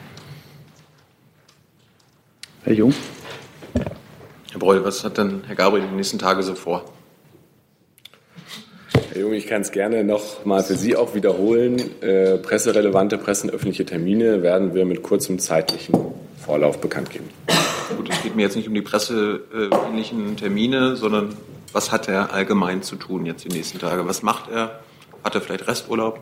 Herr 2.64 2.74
Jung. 2.74 2.94
Herr 4.50 4.58
Breul, 4.58 4.82
was 4.84 5.04
hat 5.04 5.18
denn 5.18 5.44
Herr 5.46 5.54
Gabriel 5.54 5.86
die 5.88 5.94
nächsten 5.94 6.18
Tage 6.18 6.42
so 6.42 6.54
vor? 6.54 6.84
Herr 9.16 9.22
Jung, 9.22 9.32
ich 9.32 9.46
kann 9.46 9.62
es 9.62 9.72
gerne 9.72 10.04
noch 10.04 10.44
mal 10.44 10.62
für 10.62 10.74
Sie 10.74 10.94
auch 10.94 11.14
wiederholen. 11.14 11.80
Äh, 12.02 12.36
presserelevante, 12.36 13.16
pressenöffentliche 13.16 13.86
Termine 13.86 14.42
werden 14.42 14.74
wir 14.74 14.84
mit 14.84 15.02
kurzem 15.02 15.38
zeitlichen 15.38 15.96
Vorlauf 16.44 16.82
bekannt 16.82 17.08
geben. 17.08 17.30
Gut, 17.96 18.10
es 18.10 18.22
geht 18.22 18.36
mir 18.36 18.42
jetzt 18.42 18.56
nicht 18.56 18.68
um 18.68 18.74
die 18.74 18.82
presseähnlichen 18.82 20.36
Termine, 20.36 20.96
sondern 20.96 21.34
was 21.72 21.92
hat 21.92 22.10
er 22.10 22.34
allgemein 22.34 22.82
zu 22.82 22.96
tun 22.96 23.24
jetzt 23.24 23.42
die 23.44 23.48
nächsten 23.48 23.78
Tage? 23.78 24.06
Was 24.06 24.22
macht 24.22 24.50
er? 24.50 24.80
Hat 25.24 25.34
er 25.34 25.40
vielleicht 25.40 25.66
Resturlaub? 25.66 26.20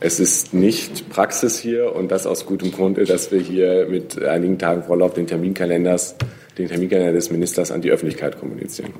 Es 0.00 0.18
ist 0.18 0.54
nicht 0.54 1.08
Praxis 1.08 1.56
hier 1.56 1.94
und 1.94 2.10
das 2.10 2.26
aus 2.26 2.46
gutem 2.46 2.72
Grunde, 2.72 3.04
dass 3.04 3.30
wir 3.30 3.38
hier 3.38 3.86
mit 3.88 4.20
einigen 4.20 4.58
Tagen 4.58 4.82
Vorlauf 4.82 5.14
den 5.14 5.28
Terminkalenders 5.28 6.16
den 6.58 6.66
Terminkalender 6.66 7.12
des 7.12 7.30
Ministers 7.30 7.70
an 7.70 7.80
die 7.80 7.92
Öffentlichkeit 7.92 8.40
kommunizieren. 8.40 8.92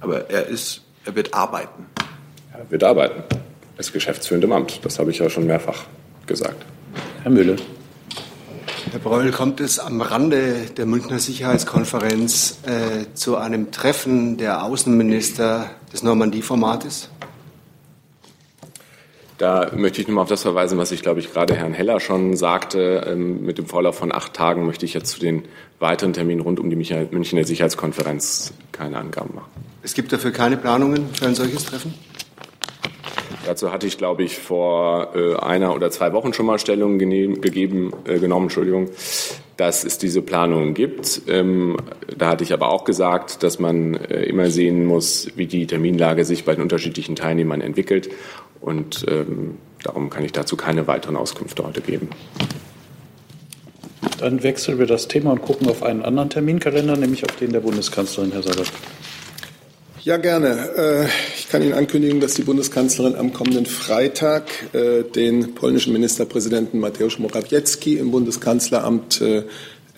Aber 0.00 0.28
er 0.28 0.48
ist, 0.48 0.82
er 1.04 1.14
wird 1.14 1.34
arbeiten. 1.34 1.86
Er 2.52 2.70
wird 2.70 2.84
arbeiten. 2.84 3.22
Er 3.76 3.80
ist 3.80 3.92
geschäftsführend 3.92 4.44
im 4.44 4.52
Amt. 4.52 4.80
Das 4.84 4.98
habe 4.98 5.10
ich 5.10 5.18
ja 5.18 5.28
schon 5.28 5.46
mehrfach 5.46 5.84
gesagt. 6.26 6.64
Herr 7.22 7.30
Müller. 7.30 7.56
Herr 8.90 9.00
Breul, 9.00 9.32
kommt 9.32 9.60
es 9.60 9.78
am 9.78 10.00
Rande 10.00 10.66
der 10.76 10.86
Münchner 10.86 11.18
Sicherheitskonferenz 11.18 12.58
äh, 12.64 13.12
zu 13.14 13.36
einem 13.36 13.72
Treffen 13.72 14.36
der 14.36 14.62
Außenminister 14.62 15.70
des 15.92 16.02
Normandie-Formates? 16.02 17.08
Da 19.38 19.72
möchte 19.74 20.00
ich 20.00 20.06
nur 20.06 20.16
mal 20.16 20.22
auf 20.22 20.28
das 20.28 20.42
verweisen, 20.42 20.78
was 20.78 20.92
ich, 20.92 21.02
glaube 21.02 21.18
ich, 21.18 21.32
gerade 21.32 21.54
Herrn 21.54 21.72
Heller 21.72 21.98
schon 21.98 22.36
sagte. 22.36 23.04
Ähm, 23.08 23.44
mit 23.44 23.58
dem 23.58 23.66
Vorlauf 23.66 23.96
von 23.96 24.12
acht 24.12 24.34
Tagen 24.34 24.64
möchte 24.64 24.84
ich 24.84 24.94
jetzt 24.94 25.10
zu 25.10 25.20
den 25.20 25.42
weiteren 25.80 26.12
Terminen 26.12 26.40
rund 26.40 26.60
um 26.60 26.70
die 26.70 26.76
Münchner 26.76 27.44
Sicherheitskonferenz 27.44 28.54
keine 28.70 28.98
Angaben 28.98 29.34
machen. 29.34 29.50
Es 29.82 29.94
gibt 29.94 30.12
dafür 30.12 30.30
keine 30.30 30.56
Planungen 30.56 31.08
für 31.12 31.26
ein 31.26 31.34
solches 31.34 31.64
Treffen? 31.64 31.94
Dazu 33.46 33.72
hatte 33.72 33.86
ich, 33.86 33.98
glaube 33.98 34.22
ich, 34.22 34.38
vor 34.38 35.14
äh, 35.14 35.36
einer 35.36 35.74
oder 35.74 35.90
zwei 35.90 36.12
Wochen 36.12 36.32
schon 36.32 36.46
mal 36.46 36.58
Stellung 36.58 36.98
gegeben, 36.98 37.92
äh, 38.06 38.18
genommen, 38.18 38.46
Entschuldigung, 38.46 38.88
dass 39.56 39.84
es 39.84 39.98
diese 39.98 40.22
Planungen 40.22 40.74
gibt. 40.74 41.22
Ähm, 41.28 41.76
da 42.16 42.28
hatte 42.28 42.44
ich 42.44 42.52
aber 42.52 42.70
auch 42.70 42.84
gesagt, 42.84 43.42
dass 43.42 43.58
man 43.58 43.94
äh, 43.94 44.22
immer 44.24 44.50
sehen 44.50 44.86
muss, 44.86 45.28
wie 45.36 45.46
die 45.46 45.66
Terminlage 45.66 46.24
sich 46.24 46.44
bei 46.44 46.54
den 46.54 46.62
unterschiedlichen 46.62 47.16
Teilnehmern 47.16 47.60
entwickelt. 47.60 48.08
Und 48.64 49.04
ähm, 49.08 49.58
darum 49.82 50.08
kann 50.08 50.24
ich 50.24 50.32
dazu 50.32 50.56
keine 50.56 50.86
weiteren 50.86 51.16
Auskünfte 51.16 51.66
heute 51.66 51.82
geben. 51.82 52.08
Dann 54.18 54.42
wechseln 54.42 54.78
wir 54.78 54.86
das 54.86 55.06
Thema 55.06 55.32
und 55.32 55.42
gucken 55.42 55.68
auf 55.68 55.82
einen 55.82 56.02
anderen 56.02 56.30
Terminkalender, 56.30 56.96
nämlich 56.96 57.24
auf 57.24 57.36
den 57.36 57.52
der 57.52 57.60
Bundeskanzlerin, 57.60 58.32
Herr 58.32 58.42
Sabat. 58.42 58.72
Ja, 60.02 60.16
gerne. 60.16 60.70
Äh, 60.78 61.06
ich 61.36 61.50
kann 61.50 61.60
Ihnen 61.60 61.74
ankündigen, 61.74 62.20
dass 62.20 62.32
die 62.32 62.42
Bundeskanzlerin 62.42 63.16
am 63.16 63.34
kommenden 63.34 63.66
Freitag 63.66 64.44
äh, 64.72 65.02
den 65.02 65.54
polnischen 65.54 65.92
Ministerpräsidenten 65.92 66.80
Mateusz 66.80 67.18
Morawiecki 67.18 67.98
im 67.98 68.12
Bundeskanzleramt 68.12 69.20
äh, 69.20 69.42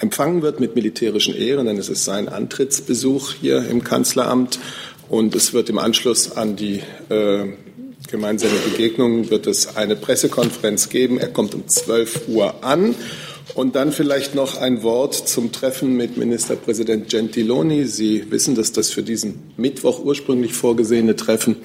empfangen 0.01 0.43
wird 0.43 0.59
mit 0.59 0.75
militärischen 0.75 1.37
Ehren, 1.37 1.67
denn 1.67 1.79
es 1.79 1.89
ist 1.89 2.05
sein 2.05 2.29
Antrittsbesuch 2.29 3.33
hier 3.35 3.69
im 3.69 3.85
Kanzleramt. 3.85 4.59
Und 5.09 5.37
es 5.37 5.53
wird 5.55 5.71
im 5.71 5.79
Anschluss 5.79 6.37
an 6.37 6.57
die 6.57 6.83
gemeinsame 8.09 8.55
Begegnung 8.71 9.31
wird 9.31 9.47
es 9.47 9.77
eine 9.77 9.97
Pressekonferenz 9.97 10.89
geben. 10.89 11.19
Er 11.19 11.29
kommt 11.29 11.55
um 11.55 11.67
12 11.67 12.29
Uhr 12.29 12.65
an. 12.65 12.95
Und 13.55 13.77
dann 13.77 13.93
vielleicht 13.93 14.35
noch 14.35 14.61
ein 14.61 14.83
Wort 14.83 15.15
zum 15.15 15.53
Treffen 15.53 15.97
mit 15.97 16.17
Ministerpräsident 16.17 17.09
Gentiloni. 17.09 17.85
Sie 17.85 18.29
wissen, 18.31 18.57
dass 18.57 18.73
das 18.73 18.91
für 18.91 19.05
diesen 19.05 19.53
Mittwoch 19.57 20.01
ursprünglich 20.05 20.53
vorgesehene 20.53 21.15
Treffen 21.15 21.57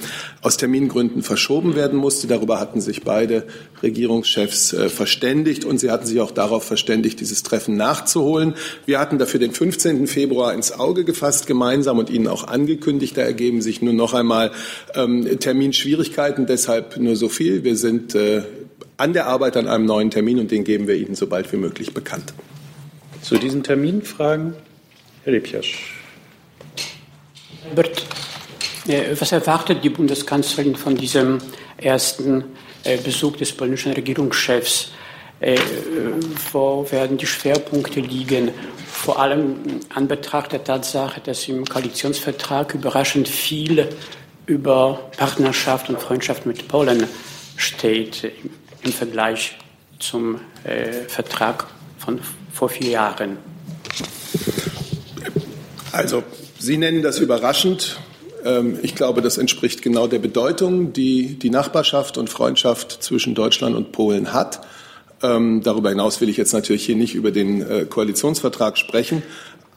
aus 0.41 0.57
Termingründen 0.57 1.23
verschoben 1.23 1.75
werden 1.75 1.97
musste. 1.97 2.27
Darüber 2.27 2.59
hatten 2.59 2.81
sich 2.81 3.01
beide 3.03 3.47
Regierungschefs 3.81 4.73
äh, 4.73 4.89
verständigt 4.89 5.65
und 5.65 5.79
sie 5.79 5.89
hatten 5.89 6.05
sich 6.05 6.21
auch 6.21 6.29
darauf 6.29 6.63
verständigt, 6.63 7.19
dieses 7.19 7.41
Treffen 7.41 7.77
nachzuholen. 7.77 8.53
Wir 8.85 8.99
hatten 8.99 9.17
dafür 9.17 9.39
den 9.39 9.51
15. 9.51 10.05
Februar 10.05 10.53
ins 10.53 10.71
Auge 10.71 11.03
gefasst, 11.03 11.47
gemeinsam 11.47 11.97
und 11.97 12.11
Ihnen 12.11 12.27
auch 12.27 12.47
angekündigt. 12.47 13.17
Da 13.17 13.21
ergeben 13.21 13.63
sich 13.63 13.81
nun 13.81 13.95
noch 13.95 14.13
einmal 14.13 14.51
ähm, 14.93 15.39
Terminschwierigkeiten. 15.39 16.45
Deshalb 16.45 16.97
nur 16.97 17.15
so 17.15 17.27
viel. 17.27 17.63
Wir 17.63 17.75
sind 17.75 18.13
äh, 18.13 18.43
an 18.97 19.13
der 19.13 19.27
Arbeit 19.27 19.57
an 19.57 19.67
einem 19.67 19.85
neuen 19.85 20.11
Termin 20.11 20.39
und 20.39 20.51
den 20.51 20.63
geben 20.63 20.87
wir 20.87 20.95
Ihnen 20.95 21.15
so 21.15 21.27
bald 21.27 21.51
wie 21.51 21.57
möglich 21.57 21.93
bekannt. 21.93 22.33
Zu 23.21 23.37
diesen 23.37 23.63
Terminfragen, 23.63 24.55
Herr 25.23 25.33
Lebjasch. 25.33 25.93
Herbert, 27.63 28.03
äh, 28.87 29.15
was 29.19 29.31
erwartet 29.31 29.83
die 29.83 29.89
Bundeskanzlerin 29.89 30.75
von 30.75 30.95
diesem 30.95 31.37
ersten 31.77 32.43
äh, 32.83 32.97
Besuch 32.97 33.37
des 33.37 33.51
polnischen 33.51 33.93
Regierungschefs? 33.93 34.91
Äh, 35.39 35.57
wo 36.51 36.85
werden 36.91 37.17
die 37.17 37.25
Schwerpunkte 37.25 37.99
liegen? 37.99 38.51
Vor 38.85 39.19
allem 39.19 39.57
an 39.93 40.07
Betracht 40.07 40.51
der 40.51 40.63
Tatsache, 40.63 41.21
dass 41.21 41.47
im 41.47 41.65
Koalitionsvertrag 41.65 42.73
überraschend 42.75 43.27
viel 43.27 43.87
über 44.45 45.11
Partnerschaft 45.17 45.89
und 45.89 45.99
Freundschaft 45.99 46.45
mit 46.45 46.67
Polen 46.67 47.05
steht 47.55 48.31
im 48.83 48.91
Vergleich 48.91 49.57
zum 49.99 50.39
äh, 50.63 51.03
Vertrag 51.07 51.67
von 51.97 52.19
vor 52.51 52.69
vier 52.69 52.89
Jahren? 52.89 53.37
Also, 55.91 56.23
Sie 56.57 56.77
nennen 56.77 57.01
das 57.01 57.19
überraschend. 57.19 57.99
Ähm, 58.45 58.79
ich 58.81 58.95
glaube, 58.95 59.21
das 59.21 59.37
entspricht 59.37 59.81
genau 59.81 60.07
der 60.07 60.19
Bedeutung, 60.19 60.93
die 60.93 61.39
die 61.39 61.49
Nachbarschaft 61.49 62.17
und 62.17 62.29
Freundschaft 62.29 63.03
zwischen 63.03 63.35
Deutschland 63.35 63.75
und 63.75 63.91
Polen 63.91 64.33
hat. 64.33 64.61
Ähm, 65.23 65.61
darüber 65.63 65.89
hinaus 65.89 66.19
will 66.21 66.29
ich 66.29 66.37
jetzt 66.37 66.53
natürlich 66.53 66.85
hier 66.85 66.95
nicht 66.95 67.13
über 67.13 67.31
den 67.31 67.61
äh, 67.61 67.85
Koalitionsvertrag 67.85 68.77
sprechen. 68.77 69.21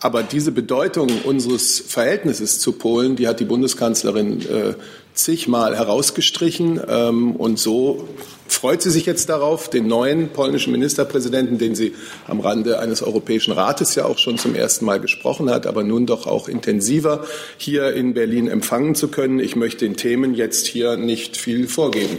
Aber 0.04 0.22
diese 0.22 0.52
Bedeutung 0.52 1.08
unseres 1.24 1.80
Verhältnisses 1.80 2.58
zu 2.60 2.72
Polen, 2.72 3.16
die 3.16 3.26
hat 3.26 3.40
die 3.40 3.46
Bundeskanzlerin 3.46 4.42
äh, 4.42 4.74
zigmal 5.14 5.78
herausgestrichen. 5.78 6.78
Ähm, 6.86 7.34
und 7.34 7.58
so 7.58 8.06
freut 8.46 8.82
sie 8.82 8.90
sich 8.90 9.06
jetzt 9.06 9.30
darauf, 9.30 9.70
den 9.70 9.86
neuen 9.86 10.28
polnischen 10.28 10.72
Ministerpräsidenten, 10.72 11.56
den 11.56 11.74
sie 11.74 11.94
am 12.28 12.40
Rande 12.40 12.80
eines 12.80 13.02
Europäischen 13.02 13.52
Rates 13.52 13.94
ja 13.94 14.04
auch 14.04 14.18
schon 14.18 14.36
zum 14.36 14.54
ersten 14.54 14.84
Mal 14.84 15.00
gesprochen 15.00 15.48
hat, 15.48 15.66
aber 15.66 15.84
nun 15.84 16.04
doch 16.04 16.26
auch 16.26 16.48
intensiver 16.48 17.24
hier 17.56 17.94
in 17.94 18.12
Berlin 18.12 18.48
empfangen 18.48 18.94
zu 18.94 19.08
können. 19.08 19.40
Ich 19.40 19.56
möchte 19.56 19.86
den 19.86 19.96
Themen 19.96 20.34
jetzt 20.34 20.66
hier 20.66 20.98
nicht 20.98 21.38
viel 21.38 21.66
vorgeben. 21.66 22.18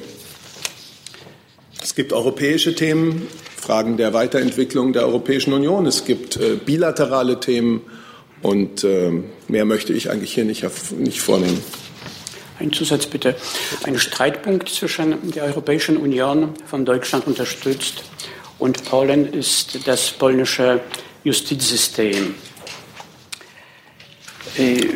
Es 1.86 1.94
gibt 1.94 2.14
europäische 2.14 2.74
Themen, 2.74 3.28
Fragen 3.56 3.96
der 3.96 4.12
Weiterentwicklung 4.12 4.92
der 4.92 5.06
Europäischen 5.06 5.54
Union. 5.54 5.86
Es 5.86 6.04
gibt 6.04 6.36
äh, 6.36 6.56
bilaterale 6.56 7.40
Themen 7.40 7.82
und 8.42 8.84
äh, 8.84 9.12
mehr 9.48 9.66
möchte 9.66 9.94
ich 9.94 10.10
eigentlich 10.10 10.34
hier 10.34 10.46
nicht, 10.46 10.66
nicht 10.98 11.22
vornehmen. 11.22 11.62
Ein 12.60 12.74
Zusatz 12.74 13.06
bitte. 13.06 13.36
Ein 13.84 14.00
Streitpunkt 14.00 14.68
zwischen 14.68 15.30
der 15.30 15.44
Europäischen 15.44 15.98
Union 15.98 16.56
von 16.66 16.86
Deutschland 16.86 17.28
unterstützt 17.28 18.04
und 18.58 18.84
Polen 18.86 19.32
ist 19.32 19.88
das 19.88 20.10
polnische 20.10 20.82
Justizsystem. 21.24 22.34
Äh, 24.58 24.88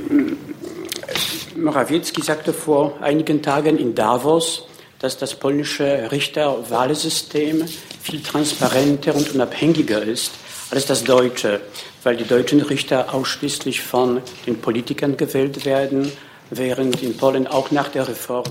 Morawiecki 1.55 2.23
sagte 2.23 2.51
vor 2.51 2.97
einigen 2.99 3.43
Tagen 3.43 3.77
in 3.77 3.93
Davos, 3.93 4.68
dass 4.99 5.17
das 5.17 5.35
polnische 5.35 6.11
Richterwahlsystem 6.11 7.65
viel 8.01 8.21
transparenter 8.21 9.15
und 9.15 9.33
unabhängiger 9.33 10.01
ist 10.01 10.33
als 10.71 10.85
das 10.85 11.03
deutsche, 11.03 11.61
weil 12.03 12.17
die 12.17 12.25
deutschen 12.25 12.61
Richter 12.61 13.13
ausschließlich 13.13 13.81
von 13.81 14.21
den 14.45 14.59
Politikern 14.59 15.17
gewählt 15.17 15.65
werden 15.65 16.11
während 16.51 17.01
in 17.01 17.15
Polen 17.15 17.47
auch 17.47 17.71
nach 17.71 17.89
der 17.89 18.07
Reform 18.07 18.45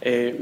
äh, 0.00 0.32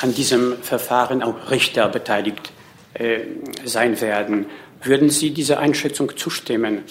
an 0.00 0.14
diesem 0.14 0.56
Verfahren 0.62 1.22
auch 1.22 1.50
Richter 1.50 1.88
beteiligt 1.88 2.52
äh, 2.94 3.20
sein 3.64 4.00
werden. 4.00 4.46
Würden 4.82 5.10
Sie 5.10 5.30
dieser 5.30 5.60
Einschätzung 5.60 6.16
zustimmen? 6.16 6.82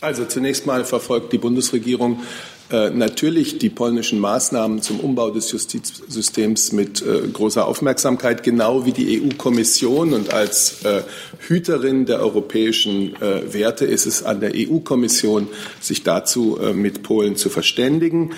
Also 0.00 0.24
zunächst 0.24 0.66
mal 0.66 0.84
verfolgt 0.84 1.32
die 1.32 1.38
Bundesregierung 1.38 2.22
natürlich 2.72 3.58
die 3.58 3.68
polnischen 3.68 4.18
Maßnahmen 4.18 4.80
zum 4.80 5.00
Umbau 5.00 5.30
des 5.30 5.52
Justizsystems 5.52 6.72
mit 6.72 7.02
äh, 7.02 7.28
großer 7.28 7.66
Aufmerksamkeit, 7.66 8.42
genau 8.42 8.86
wie 8.86 8.92
die 8.92 9.20
EU-Kommission. 9.20 10.14
Und 10.14 10.32
als 10.32 10.84
äh, 10.84 11.02
Hüterin 11.38 12.06
der 12.06 12.20
europäischen 12.20 13.14
äh, 13.16 13.52
Werte 13.52 13.84
ist 13.84 14.06
es 14.06 14.22
an 14.22 14.40
der 14.40 14.52
EU-Kommission, 14.54 15.48
sich 15.80 16.02
dazu 16.02 16.58
äh, 16.58 16.72
mit 16.72 17.02
Polen 17.02 17.36
zu 17.36 17.50
verständigen. 17.50 18.30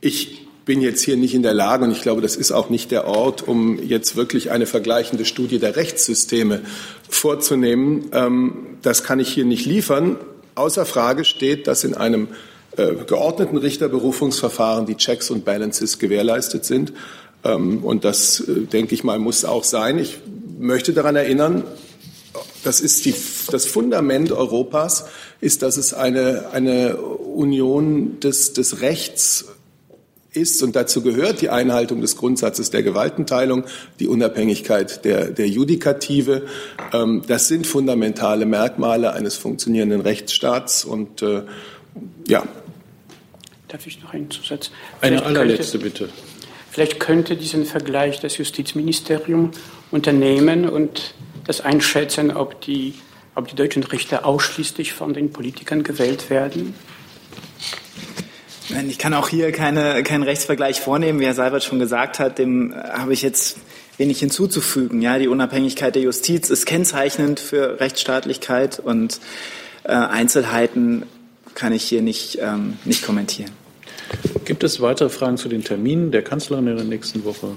Ich 0.00 0.46
bin 0.64 0.80
jetzt 0.80 1.02
hier 1.02 1.16
nicht 1.16 1.34
in 1.34 1.42
der 1.42 1.54
Lage, 1.54 1.84
und 1.84 1.92
ich 1.92 2.02
glaube, 2.02 2.20
das 2.20 2.34
ist 2.34 2.50
auch 2.50 2.70
nicht 2.70 2.90
der 2.90 3.06
Ort, 3.06 3.46
um 3.46 3.80
jetzt 3.86 4.16
wirklich 4.16 4.50
eine 4.50 4.66
vergleichende 4.66 5.24
Studie 5.24 5.60
der 5.60 5.76
Rechtssysteme 5.76 6.60
vorzunehmen. 7.08 8.10
Ähm, 8.12 8.66
das 8.82 9.04
kann 9.04 9.20
ich 9.20 9.28
hier 9.28 9.44
nicht 9.44 9.64
liefern. 9.64 10.16
Außer 10.56 10.84
Frage 10.84 11.24
steht, 11.24 11.66
dass 11.68 11.84
in 11.84 11.94
einem 11.94 12.28
äh, 12.76 12.94
geordneten 13.06 13.56
Richterberufungsverfahren 13.56 14.86
die 14.86 14.96
Checks 14.96 15.30
und 15.30 15.44
Balances 15.44 15.98
gewährleistet 15.98 16.64
sind. 16.64 16.92
Ähm, 17.44 17.84
und 17.84 18.04
das, 18.04 18.40
äh, 18.40 18.62
denke 18.62 18.94
ich 18.94 19.04
mal, 19.04 19.18
muss 19.18 19.44
auch 19.44 19.64
sein. 19.64 19.98
Ich 19.98 20.18
möchte 20.58 20.92
daran 20.92 21.16
erinnern, 21.16 21.64
das 22.64 22.80
ist 22.80 23.04
die, 23.04 23.14
das 23.50 23.66
Fundament 23.66 24.32
Europas, 24.32 25.06
ist, 25.40 25.62
dass 25.62 25.76
es 25.76 25.94
eine, 25.94 26.46
eine 26.52 26.96
Union 26.96 28.18
des, 28.20 28.52
des 28.52 28.80
Rechts 28.80 29.46
ist, 30.36 30.62
und 30.62 30.76
dazu 30.76 31.02
gehört 31.02 31.40
die 31.40 31.48
Einhaltung 31.48 32.00
des 32.00 32.16
Grundsatzes 32.16 32.70
der 32.70 32.82
Gewaltenteilung, 32.82 33.64
die 33.98 34.06
Unabhängigkeit 34.06 35.04
der, 35.04 35.30
der 35.30 35.48
Judikative. 35.48 36.42
Ähm, 36.92 37.22
das 37.26 37.48
sind 37.48 37.66
fundamentale 37.66 38.44
Merkmale 38.44 39.12
eines 39.14 39.36
funktionierenden 39.36 40.02
Rechtsstaats. 40.02 40.84
Und 40.84 41.22
äh, 41.22 41.42
ja. 42.28 42.44
Darf 43.68 43.86
ich 43.86 44.00
noch 44.02 44.14
einen 44.14 44.30
Zusatz? 44.30 44.70
Eine 45.00 45.24
allerletzte 45.24 45.78
Bitte. 45.78 46.08
Vielleicht 46.70 47.00
könnte 47.00 47.36
diesen 47.36 47.64
Vergleich 47.64 48.20
das 48.20 48.36
Justizministerium 48.38 49.50
unternehmen 49.90 50.68
und 50.68 51.14
das 51.46 51.60
einschätzen, 51.60 52.30
ob 52.30 52.60
die, 52.60 52.94
ob 53.34 53.48
die 53.48 53.56
deutschen 53.56 53.82
Richter 53.82 54.24
ausschließlich 54.26 54.92
von 54.92 55.14
den 55.14 55.32
Politikern 55.32 55.82
gewählt 55.82 56.30
werden. 56.30 56.74
Ich 58.88 58.98
kann 58.98 59.14
auch 59.14 59.28
hier 59.28 59.52
keine, 59.52 60.02
keinen 60.02 60.24
Rechtsvergleich 60.24 60.80
vornehmen. 60.80 61.18
Wie 61.20 61.24
Herr 61.24 61.34
Seibert 61.34 61.64
schon 61.64 61.78
gesagt 61.78 62.18
hat, 62.18 62.38
dem 62.38 62.74
habe 62.74 63.12
ich 63.12 63.22
jetzt 63.22 63.58
wenig 63.96 64.18
hinzuzufügen. 64.18 65.00
Ja, 65.02 65.18
die 65.18 65.28
Unabhängigkeit 65.28 65.94
der 65.94 66.02
Justiz 66.02 66.50
ist 66.50 66.66
kennzeichnend 66.66 67.40
für 67.40 67.80
Rechtsstaatlichkeit 67.80 68.80
und 68.80 69.20
äh, 69.84 69.92
Einzelheiten 69.92 71.06
kann 71.56 71.72
ich 71.72 71.82
hier 71.82 72.02
nicht, 72.02 72.38
ähm, 72.40 72.78
nicht 72.84 73.04
kommentieren. 73.04 73.50
Gibt 74.44 74.62
es 74.62 74.80
weitere 74.80 75.08
Fragen 75.08 75.38
zu 75.38 75.48
den 75.48 75.64
Terminen 75.64 76.12
der 76.12 76.22
Kanzlerin 76.22 76.68
in 76.68 76.76
der 76.76 76.84
nächsten 76.84 77.24
Woche? 77.24 77.56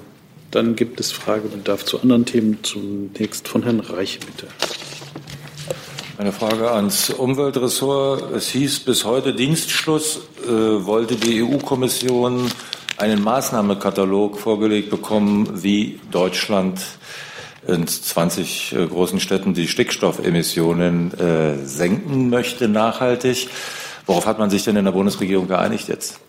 Dann 0.50 0.76
gibt 0.76 1.00
es 1.00 1.12
Fragebedarf 1.12 1.86
zu 1.86 2.02
anderen 2.02 2.26
Themen. 2.26 2.58
Zunächst 2.64 3.48
von 3.48 3.62
Herrn 3.62 3.82
Reich, 3.82 4.20
bitte. 4.20 4.48
Eine 6.18 6.32
Frage 6.32 6.72
ans 6.72 7.12
Umweltressort. 7.12 8.34
Es 8.34 8.50
hieß 8.50 8.80
bis 8.80 9.06
heute 9.06 9.36
Dienstschluss. 9.36 10.22
Äh, 10.44 10.50
wollte 10.50 11.16
die 11.16 11.44
EU-Kommission 11.44 12.50
einen 12.98 13.22
Maßnahmekatalog 13.22 14.40
vorgelegt 14.40 14.90
bekommen, 14.90 15.62
wie 15.62 16.00
Deutschland 16.10 16.82
in 17.68 17.86
20 17.86 18.74
äh, 18.74 18.88
großen 18.88 19.20
Städten 19.20 19.54
die 19.54 19.68
Stickstoffemissionen 19.68 21.14
äh, 21.20 21.66
senken 21.66 22.30
möchte 22.30 22.68
nachhaltig. 22.68 23.50
Worauf 24.10 24.26
hat 24.26 24.40
man 24.40 24.50
sich 24.50 24.64
denn 24.64 24.76
in 24.76 24.86
der 24.86 24.92
Bundesregierung 24.92 25.48
geeinigt 25.48 25.88
jetzt? 25.88 26.20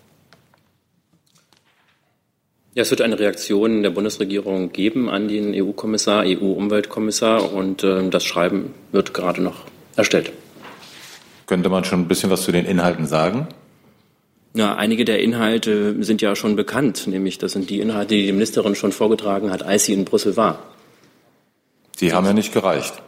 Ja, 2.75 2.83
es 2.83 2.91
wird 2.91 3.01
eine 3.01 3.19
Reaktion 3.19 3.83
der 3.83 3.89
Bundesregierung 3.89 4.71
geben 4.71 5.09
an 5.09 5.29
den 5.29 5.55
EU-Kommissar, 5.55 6.25
EU-Umweltkommissar 6.27 7.51
und 7.55 7.83
äh, 7.83 8.07
das 8.11 8.23
Schreiben 8.27 8.75
wird 8.93 9.15
gerade 9.15 9.41
noch 9.43 9.65
erstellt. 9.97 10.31
Könnte 11.47 11.71
man 11.71 11.85
schon 11.85 12.03
ein 12.03 12.07
bisschen 12.07 12.29
was 12.29 12.43
zu 12.43 12.53
den 12.53 12.67
Inhalten 12.67 13.07
sagen? 13.07 13.49
Ja, 14.53 14.77
einige 14.77 15.07
der 15.07 15.21
Inhalte 15.21 16.05
sind 16.05 16.21
ja 16.21 16.37
schon 16.37 16.57
bekannt, 16.57 17.07
nämlich 17.07 17.39
das 17.39 17.53
sind 17.53 17.71
die 17.71 17.81
Inhalte, 17.81 18.15
die 18.15 18.27
die 18.27 18.33
Ministerin 18.33 18.75
schon 18.75 18.93
vorgetragen 18.93 19.51
hat, 19.51 19.63
als 19.63 19.87
sie 19.87 19.95
in 19.95 20.05
Brüssel 20.05 20.37
war. 20.37 20.59
Die 21.99 22.13
haben 22.13 22.27
ja 22.27 22.35
nicht 22.35 22.53
gereicht. 22.53 23.01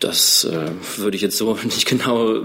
Das 0.00 0.44
äh, 0.44 0.70
würde 0.96 1.16
ich 1.16 1.22
jetzt 1.22 1.36
so 1.36 1.58
nicht 1.64 1.86
genau 1.86 2.40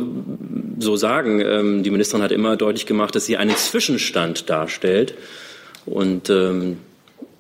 so 0.80 0.96
sagen. 0.96 1.40
Ähm, 1.40 1.84
die 1.84 1.92
Ministerin 1.92 2.24
hat 2.24 2.32
immer 2.32 2.56
deutlich 2.58 2.86
gemacht, 2.86 3.16
dass 3.16 3.26
sie 3.26 3.38
einen 3.38 3.56
Zwischenstand 3.56 4.50
darstellt. 4.50 5.16
Und 5.86 6.30
ähm, 6.30 6.78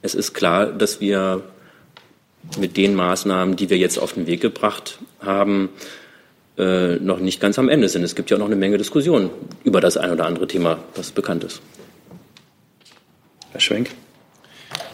es 0.01 0.15
ist 0.15 0.33
klar, 0.33 0.67
dass 0.67 1.01
wir 1.01 1.41
mit 2.59 2.77
den 2.77 2.93
Maßnahmen, 2.93 3.55
die 3.55 3.69
wir 3.69 3.77
jetzt 3.77 3.97
auf 3.97 4.13
den 4.13 4.27
Weg 4.27 4.41
gebracht 4.41 4.99
haben, 5.21 5.69
äh, 6.57 6.97
noch 6.97 7.19
nicht 7.19 7.39
ganz 7.39 7.57
am 7.57 7.69
Ende 7.69 7.89
sind. 7.89 8.03
Es 8.03 8.15
gibt 8.15 8.29
ja 8.29 8.37
auch 8.37 8.39
noch 8.39 8.47
eine 8.47 8.55
Menge 8.55 8.77
Diskussionen 8.77 9.29
über 9.63 9.81
das 9.81 9.97
ein 9.97 10.11
oder 10.11 10.25
andere 10.25 10.47
Thema, 10.47 10.77
was 10.95 11.11
bekannt 11.11 11.43
ist. 11.43 11.61
Herr 13.51 13.61
Schwenk. 13.61 13.89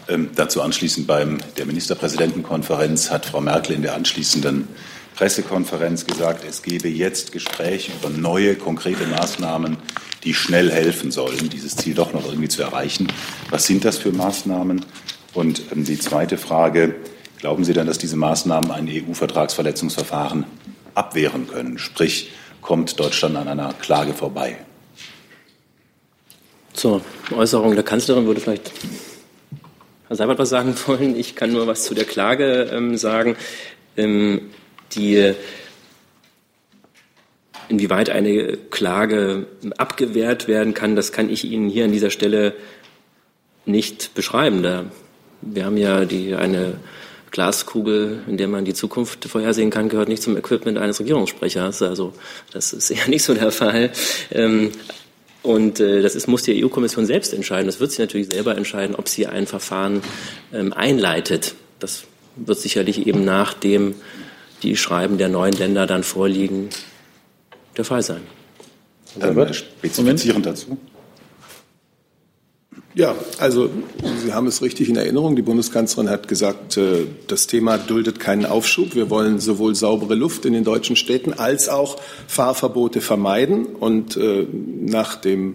Ähm, 0.08 0.30
dazu 0.34 0.62
anschließend 0.62 1.06
beim 1.06 1.38
der 1.56 1.66
Ministerpräsidentenkonferenz 1.66 3.10
hat 3.10 3.26
Frau 3.26 3.40
Merkel 3.40 3.76
in 3.76 3.82
der 3.82 3.94
anschließenden 3.94 4.68
Pressekonferenz 5.20 6.06
gesagt, 6.06 6.46
es 6.48 6.62
gebe 6.62 6.88
jetzt 6.88 7.30
Gespräche 7.30 7.92
über 7.92 8.08
neue 8.08 8.56
konkrete 8.56 9.04
Maßnahmen, 9.04 9.76
die 10.24 10.32
schnell 10.32 10.70
helfen 10.70 11.10
sollen, 11.10 11.50
dieses 11.50 11.76
Ziel 11.76 11.92
doch 11.92 12.14
noch 12.14 12.24
irgendwie 12.24 12.48
zu 12.48 12.62
erreichen. 12.62 13.06
Was 13.50 13.66
sind 13.66 13.84
das 13.84 13.98
für 13.98 14.12
Maßnahmen? 14.12 14.82
Und 15.34 15.60
ähm, 15.72 15.84
die 15.84 15.98
zweite 15.98 16.38
Frage, 16.38 16.94
glauben 17.38 17.64
Sie 17.64 17.74
denn, 17.74 17.86
dass 17.86 17.98
diese 17.98 18.16
Maßnahmen 18.16 18.70
ein 18.70 18.88
EU-Vertragsverletzungsverfahren 18.88 20.46
abwehren 20.94 21.46
können? 21.48 21.76
Sprich, 21.76 22.30
kommt 22.62 22.98
Deutschland 22.98 23.36
an 23.36 23.46
einer 23.46 23.74
Klage 23.74 24.14
vorbei? 24.14 24.56
Zur 26.72 27.02
Äußerung 27.30 27.74
der 27.74 27.84
Kanzlerin 27.84 28.24
würde 28.24 28.40
vielleicht 28.40 28.72
Herr 30.08 30.16
Seibert 30.16 30.38
was 30.38 30.48
sagen 30.48 30.74
wollen. 30.86 31.14
Ich 31.14 31.36
kann 31.36 31.52
nur 31.52 31.66
was 31.66 31.84
zu 31.84 31.92
der 31.92 32.06
Klage 32.06 32.70
ähm, 32.72 32.96
sagen. 32.96 33.36
Ähm, 33.98 34.48
die 34.92 35.34
inwieweit 37.68 38.10
eine 38.10 38.56
Klage 38.56 39.46
abgewehrt 39.78 40.48
werden 40.48 40.74
kann, 40.74 40.96
das 40.96 41.12
kann 41.12 41.30
ich 41.30 41.44
Ihnen 41.44 41.68
hier 41.68 41.84
an 41.84 41.92
dieser 41.92 42.10
Stelle 42.10 42.54
nicht 43.64 44.14
beschreiben. 44.14 44.62
Da 44.62 44.86
wir 45.42 45.64
haben 45.64 45.76
ja 45.76 46.04
die, 46.04 46.34
eine 46.34 46.74
Glaskugel, 47.30 48.20
in 48.26 48.36
der 48.36 48.48
man 48.48 48.64
die 48.64 48.74
Zukunft 48.74 49.24
vorhersehen 49.24 49.70
kann, 49.70 49.88
gehört 49.88 50.08
nicht 50.08 50.22
zum 50.22 50.36
Equipment 50.36 50.78
eines 50.78 51.00
Regierungssprechers. 51.00 51.82
Also 51.82 52.12
das 52.52 52.72
ist 52.72 52.90
eher 52.90 53.08
nicht 53.08 53.22
so 53.22 53.34
der 53.34 53.52
Fall. 53.52 53.90
Ähm, 54.30 54.72
und 55.42 55.80
äh, 55.80 56.02
das 56.02 56.14
ist, 56.14 56.26
muss 56.26 56.42
die 56.42 56.62
EU-Kommission 56.62 57.06
selbst 57.06 57.32
entscheiden. 57.32 57.66
Das 57.66 57.80
wird 57.80 57.92
sie 57.92 58.02
natürlich 58.02 58.30
selber 58.30 58.56
entscheiden, 58.56 58.94
ob 58.94 59.08
sie 59.08 59.26
ein 59.26 59.46
Verfahren 59.46 60.02
ähm, 60.52 60.72
einleitet. 60.72 61.54
Das 61.78 62.04
wird 62.36 62.58
sicherlich 62.58 63.06
eben 63.06 63.24
nachdem 63.24 63.94
die 64.62 64.76
Schreiben 64.76 65.18
der 65.18 65.28
neuen 65.28 65.54
Länder 65.54 65.86
dann 65.86 66.02
vorliegen, 66.02 66.68
der 67.76 67.84
Fall 67.84 68.02
sein. 68.02 68.22
Ähm, 69.20 69.52
spezifizierend 69.52 70.46
dazu. 70.46 70.78
Ja, 72.94 73.14
also 73.38 73.70
Sie 74.24 74.32
haben 74.32 74.48
es 74.48 74.62
richtig 74.62 74.88
in 74.88 74.96
Erinnerung. 74.96 75.36
Die 75.36 75.42
Bundeskanzlerin 75.42 76.10
hat 76.10 76.26
gesagt, 76.26 76.76
äh, 76.76 77.06
das 77.28 77.46
Thema 77.46 77.78
duldet 77.78 78.18
keinen 78.18 78.46
Aufschub. 78.46 78.94
Wir 78.96 79.10
wollen 79.10 79.38
sowohl 79.38 79.76
saubere 79.76 80.16
Luft 80.16 80.44
in 80.44 80.52
den 80.52 80.64
deutschen 80.64 80.96
Städten 80.96 81.32
als 81.32 81.68
auch 81.68 81.96
Fahrverbote 82.26 83.00
vermeiden. 83.00 83.66
Und 83.66 84.16
äh, 84.16 84.46
nach 84.52 85.16
dem 85.16 85.54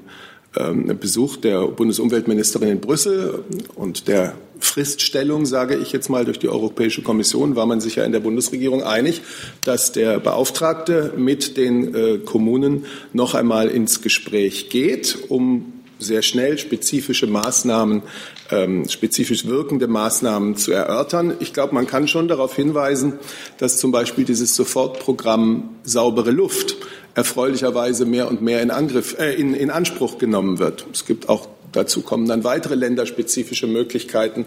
Besuch 0.99 1.37
der 1.37 1.67
Bundesumweltministerin 1.67 2.69
in 2.69 2.79
Brüssel 2.81 3.43
und 3.75 4.07
der 4.07 4.35
Friststellung, 4.59 5.45
sage 5.45 5.75
ich 5.75 5.91
jetzt 5.91 6.09
mal, 6.09 6.25
durch 6.25 6.39
die 6.39 6.49
Europäische 6.49 7.01
Kommission 7.01 7.55
war 7.55 7.65
man 7.65 7.81
sich 7.81 7.95
ja 7.95 8.05
in 8.05 8.11
der 8.11 8.19
Bundesregierung 8.19 8.83
einig, 8.83 9.21
dass 9.63 9.91
der 9.91 10.19
Beauftragte 10.19 11.13
mit 11.17 11.57
den 11.57 11.93
äh, 11.93 12.17
Kommunen 12.19 12.85
noch 13.13 13.35
einmal 13.35 13.67
ins 13.67 14.01
Gespräch 14.01 14.69
geht, 14.69 15.17
um 15.29 15.73
sehr 15.99 16.21
schnell 16.21 16.57
spezifische 16.57 17.27
Maßnahmen, 17.27 18.03
ähm, 18.51 18.87
spezifisch 18.89 19.45
wirkende 19.45 19.87
Maßnahmen 19.87 20.57
zu 20.57 20.71
erörtern. 20.71 21.35
Ich 21.39 21.53
glaube, 21.53 21.73
man 21.73 21.87
kann 21.87 22.07
schon 22.07 22.27
darauf 22.27 22.55
hinweisen, 22.55 23.13
dass 23.57 23.77
zum 23.77 23.91
Beispiel 23.91 24.25
dieses 24.25 24.55
Sofortprogramm 24.55 25.69
saubere 25.83 26.31
Luft 26.31 26.75
erfreulicherweise 27.15 28.05
mehr 28.05 28.27
und 28.27 28.41
mehr 28.41 28.61
in, 28.61 28.71
Angriff, 28.71 29.17
äh, 29.17 29.33
in, 29.33 29.53
in 29.53 29.71
Anspruch 29.71 30.17
genommen 30.17 30.59
wird. 30.59 30.85
Es 30.93 31.05
gibt 31.05 31.29
auch 31.29 31.47
dazu 31.75 32.01
kommen 32.01 32.27
dann 32.27 32.43
weitere 32.43 32.75
länderspezifische 32.75 33.67
Möglichkeiten. 33.67 34.45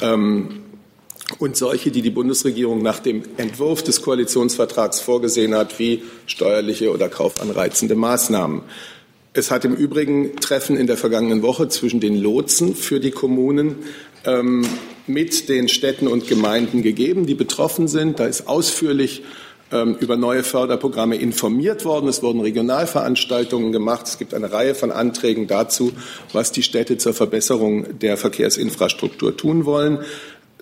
Ähm, 0.00 0.62
und 1.38 1.56
solche, 1.56 1.90
die 1.90 2.02
die 2.02 2.10
Bundesregierung 2.10 2.82
nach 2.82 3.00
dem 3.00 3.22
Entwurf 3.36 3.82
des 3.82 4.00
Koalitionsvertrags 4.00 5.00
vorgesehen 5.00 5.56
hat, 5.56 5.78
wie 5.80 6.04
steuerliche 6.26 6.92
oder 6.92 7.08
kaufanreizende 7.08 7.96
Maßnahmen. 7.96 8.62
Es 9.32 9.50
hat 9.50 9.64
im 9.64 9.74
Übrigen 9.74 10.36
Treffen 10.36 10.76
in 10.76 10.86
der 10.86 10.96
vergangenen 10.96 11.42
Woche 11.42 11.68
zwischen 11.68 11.98
den 11.98 12.16
Lotsen 12.16 12.76
für 12.76 13.00
die 13.00 13.10
Kommunen 13.10 13.76
ähm, 14.24 14.64
mit 15.08 15.48
den 15.48 15.68
Städten 15.68 16.06
und 16.06 16.28
Gemeinden 16.28 16.82
gegeben, 16.82 17.26
die 17.26 17.34
betroffen 17.34 17.88
sind. 17.88 18.20
Da 18.20 18.26
ist 18.26 18.46
ausführlich 18.46 19.24
über 19.70 20.16
neue 20.16 20.44
Förderprogramme 20.44 21.16
informiert 21.16 21.84
worden. 21.84 22.08
Es 22.08 22.22
wurden 22.22 22.40
Regionalveranstaltungen 22.40 23.72
gemacht. 23.72 24.06
Es 24.06 24.18
gibt 24.18 24.32
eine 24.32 24.52
Reihe 24.52 24.74
von 24.74 24.92
Anträgen 24.92 25.48
dazu, 25.48 25.92
was 26.32 26.52
die 26.52 26.62
Städte 26.62 26.98
zur 26.98 27.14
Verbesserung 27.14 27.98
der 27.98 28.16
Verkehrsinfrastruktur 28.16 29.36
tun 29.36 29.64
wollen. 29.64 29.98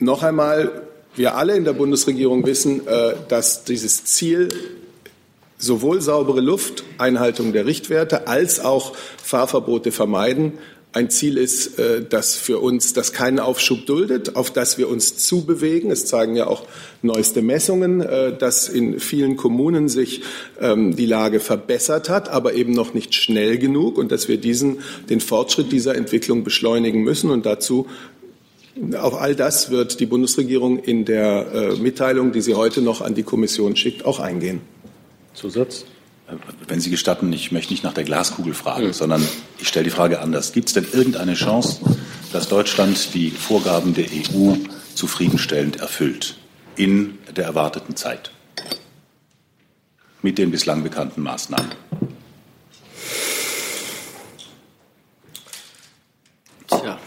Noch 0.01 0.23
einmal, 0.23 0.83
wir 1.17 1.37
alle 1.37 1.55
in 1.55 1.65
der 1.65 1.75
Bundesregierung 1.75 2.47
wissen, 2.47 2.87
äh, 2.87 3.15
dass 3.29 3.65
dieses 3.65 4.05
Ziel 4.05 4.53
sowohl 5.59 6.01
saubere 6.01 6.41
Luft, 6.41 6.85
Einhaltung 6.99 7.53
der 7.53 7.67
Richtwerte 7.67 8.27
als 8.27 8.59
auch 8.59 8.95
Fahrverbote 9.23 9.93
vermeiden 9.93 10.55
ein 10.95 11.11
Ziel 11.11 11.39
ist, 11.39 11.79
äh, 11.79 12.05
das 12.09 12.37
für 12.37 12.61
uns, 12.61 12.93
das 12.93 13.13
keinen 13.13 13.41
Aufschub 13.41 13.85
duldet, 13.85 14.37
auf 14.37 14.53
das 14.53 14.79
wir 14.79 14.89
uns 14.89 15.17
zubewegen. 15.17 15.91
Es 15.91 16.07
zeigen 16.07 16.37
ja 16.37 16.47
auch 16.47 16.67
neueste 17.03 17.43
Messungen, 17.43 18.01
äh, 18.01 18.37
dass 18.37 18.69
in 18.69 19.01
vielen 19.01 19.37
Kommunen 19.37 19.89
sich 19.89 20.23
ähm, 20.61 20.95
die 20.95 21.07
Lage 21.07 21.41
verbessert 21.41 22.09
hat, 22.09 22.29
aber 22.29 22.55
eben 22.55 22.73
noch 22.73 22.95
nicht 22.95 23.13
schnell 23.13 23.59
genug 23.59 23.99
und 23.99 24.13
dass 24.13 24.29
wir 24.29 24.39
diesen, 24.39 24.79
den 25.11 25.21
Fortschritt 25.21 25.73
dieser 25.73 25.97
Entwicklung 25.97 26.45
beschleunigen 26.45 27.03
müssen. 27.03 27.31
Und 27.31 27.45
dazu 27.45 27.89
auf 28.97 29.21
all 29.21 29.35
das 29.35 29.71
wird 29.71 29.99
die 29.99 30.07
Bundesregierung 30.07 30.79
in 30.79 31.05
der 31.05 31.53
äh, 31.53 31.77
Mitteilung, 31.77 32.31
die 32.31 32.41
sie 32.41 32.55
heute 32.55 32.83
noch 32.83 33.01
an 33.01 33.15
die 33.15 33.23
Kommission 33.25 33.75
schickt, 33.75 34.05
auch 34.05 34.21
eingehen. 34.21 34.61
Zusatz? 35.35 35.87
Wenn 36.67 36.81
Sie 36.81 36.91
gestatten, 36.91 37.33
ich 37.33 37.53
möchte 37.53 37.73
nicht 37.73 37.85
nach 37.85 37.93
der 37.93 38.05
Glaskugel 38.05 38.55
fragen, 38.55 38.87
mhm. 38.87 38.93
sondern 38.93 39.29
ich 39.59 39.69
stelle 39.69 39.85
die 39.85 39.91
Frage 39.91 40.21
anders. 40.21 40.53
Gibt 40.53 40.69
es 40.69 40.75
denn 40.75 40.87
irgendeine 40.91 41.35
Chance, 41.35 41.81
dass 42.33 42.49
Deutschland 42.49 43.13
die 43.15 43.31
Vorgaben 43.31 43.95
der 43.95 44.07
EU 44.07 44.55
zufriedenstellend 44.95 45.77
erfüllt 45.77 46.37
in 46.77 47.19
der 47.37 47.45
erwarteten 47.45 47.95
Zeit 47.97 48.31
mit 50.23 50.39
den 50.39 50.51
bislang 50.51 50.83
bekannten 50.83 51.21
Maßnahmen? 51.21 51.71
Tja. 56.69 56.99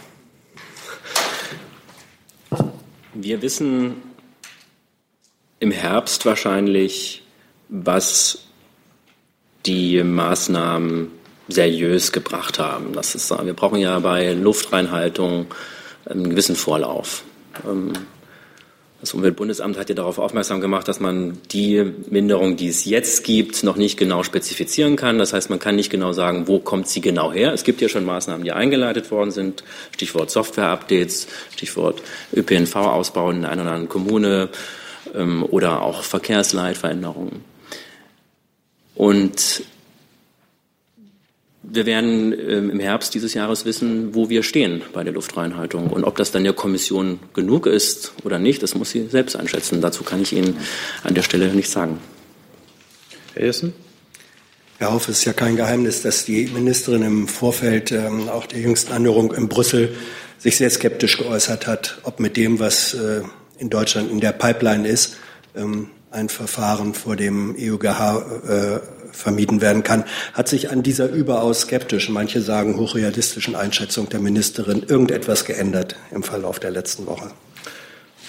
Wir 3.16 3.42
wissen 3.42 3.96
im 5.60 5.72
Herbst 5.72 6.26
wahrscheinlich, 6.28 7.24
was 7.68 8.47
die 9.68 10.02
Maßnahmen 10.04 11.12
seriös 11.48 12.12
gebracht 12.12 12.60
haben. 12.60 12.94
Das 12.94 13.16
ist, 13.16 13.30
wir 13.30 13.54
brauchen 13.54 13.80
ja 13.80 14.00
bei 14.00 14.34
Luftreinhaltung 14.34 15.48
einen 16.06 16.30
gewissen 16.30 16.56
Vorlauf. 16.56 17.24
Ähm, 17.68 17.94
das 19.00 19.14
Umweltbundesamt 19.14 19.78
hat 19.78 19.90
ja 19.90 19.96
darauf 19.96 20.18
aufmerksam 20.18 20.60
gemacht, 20.60 20.88
dass 20.88 21.00
man 21.00 21.38
die 21.52 21.94
Minderung, 22.10 22.58
die 22.58 22.68
es 22.68 22.84
jetzt 22.86 23.24
gibt, 23.24 23.64
noch 23.64 23.76
nicht 23.76 23.96
genau 23.96 24.24
spezifizieren 24.24 24.96
kann. 24.96 25.20
Das 25.20 25.34
heißt, 25.34 25.52
man 25.52 25.60
kann 25.60 25.76
nicht 25.76 25.92
genau 25.92 26.14
sagen, 26.14 26.48
wo 26.48 26.58
kommt 26.58 26.88
sie 26.88 27.00
genau 27.00 27.32
her. 27.32 27.54
Es 27.54 27.64
gibt 27.64 27.80
ja 27.80 27.90
schon 27.90 28.06
Maßnahmen, 28.06 28.44
die 28.44 28.54
eingeleitet 28.54 29.12
worden 29.12 29.30
sind. 29.30 29.64
Stichwort 29.92 30.32
Software-Updates, 30.32 31.28
Stichwort 31.54 32.02
ÖPNV-Ausbau 32.36 33.30
in 33.30 33.46
einer 33.46 33.62
oder 33.62 33.72
anderen 33.72 33.90
Kommune 33.90 34.50
ähm, 35.14 35.46
oder 35.48 35.84
auch 35.84 36.02
Verkehrsleitveränderungen. 36.02 37.44
Und 38.98 39.64
wir 41.62 41.86
werden 41.86 42.34
ähm, 42.34 42.72
im 42.72 42.80
Herbst 42.80 43.14
dieses 43.14 43.34
Jahres 43.36 43.64
wissen, 43.64 44.16
wo 44.16 44.30
wir 44.30 44.42
stehen 44.42 44.82
bei 44.94 45.04
der 45.04 45.14
Luftreinhaltung. 45.14 45.92
Und 45.92 46.04
ob 46.04 46.18
das 46.18 46.32
dann 46.32 46.44
der 46.44 46.54
Kommission 46.54 47.20
genug 47.34 47.68
ist 47.68 48.14
oder 48.24 48.40
nicht, 48.40 48.64
das 48.64 48.74
muss 48.74 48.90
sie 48.90 49.08
selbst 49.08 49.36
einschätzen. 49.36 49.82
Dazu 49.82 50.04
kann 50.04 50.22
ich 50.22 50.34
Ihnen 50.34 50.58
an 51.04 51.14
der 51.14 51.22
Stelle 51.22 51.54
nichts 51.54 51.74
sagen. 51.74 52.00
Herr 53.34 53.44
Essen? 53.44 53.74
Herr 54.80 54.94
Hoff, 54.94 55.10
es 55.10 55.20
ist 55.20 55.26
ja 55.26 55.34
kein 55.34 55.56
Geheimnis, 55.56 56.02
dass 56.02 56.26
die 56.26 56.48
Ministerin 56.48 57.04
im 57.04 57.28
Vorfeld 57.28 57.92
ähm, 57.92 58.30
auch 58.30 58.48
der 58.48 58.60
jüngsten 58.60 58.94
Anhörung 58.94 59.34
in 59.34 59.48
Brüssel 59.48 59.96
sich 60.40 60.58
sehr 60.58 60.70
skeptisch 60.70 61.18
geäußert 61.18 61.68
hat, 61.68 62.00
ob 62.04 62.20
mit 62.20 62.38
dem, 62.38 62.60
was 62.60 62.94
äh, 62.94 63.22
in 63.60 63.70
Deutschland 63.70 64.12
in 64.12 64.20
der 64.20 64.32
Pipeline 64.32 64.88
ist, 64.88 65.18
ähm, 65.56 65.90
ein 66.12 66.30
Verfahren 66.30 66.94
vor 66.94 67.16
dem 67.16 67.56
EUGH 67.58 67.86
äh, 67.86 68.80
vermieden 69.12 69.62
werden 69.62 69.84
kann, 69.84 70.06
hat 70.34 70.48
sich 70.48 70.70
an 70.70 70.84
dieser 70.84 71.10
überaus 71.10 71.62
skeptischen, 71.62 72.14
manche 72.14 72.42
sagen 72.42 72.78
hochrealistischen 72.78 73.56
Einschätzung 73.56 74.10
der 74.10 74.20
Ministerin 74.20 74.84
irgendetwas 74.88 75.46
geändert 75.46 75.96
im 76.12 76.24
Verlauf 76.24 76.60
der 76.60 76.72
letzten 76.72 77.08
Woche. 77.08 77.32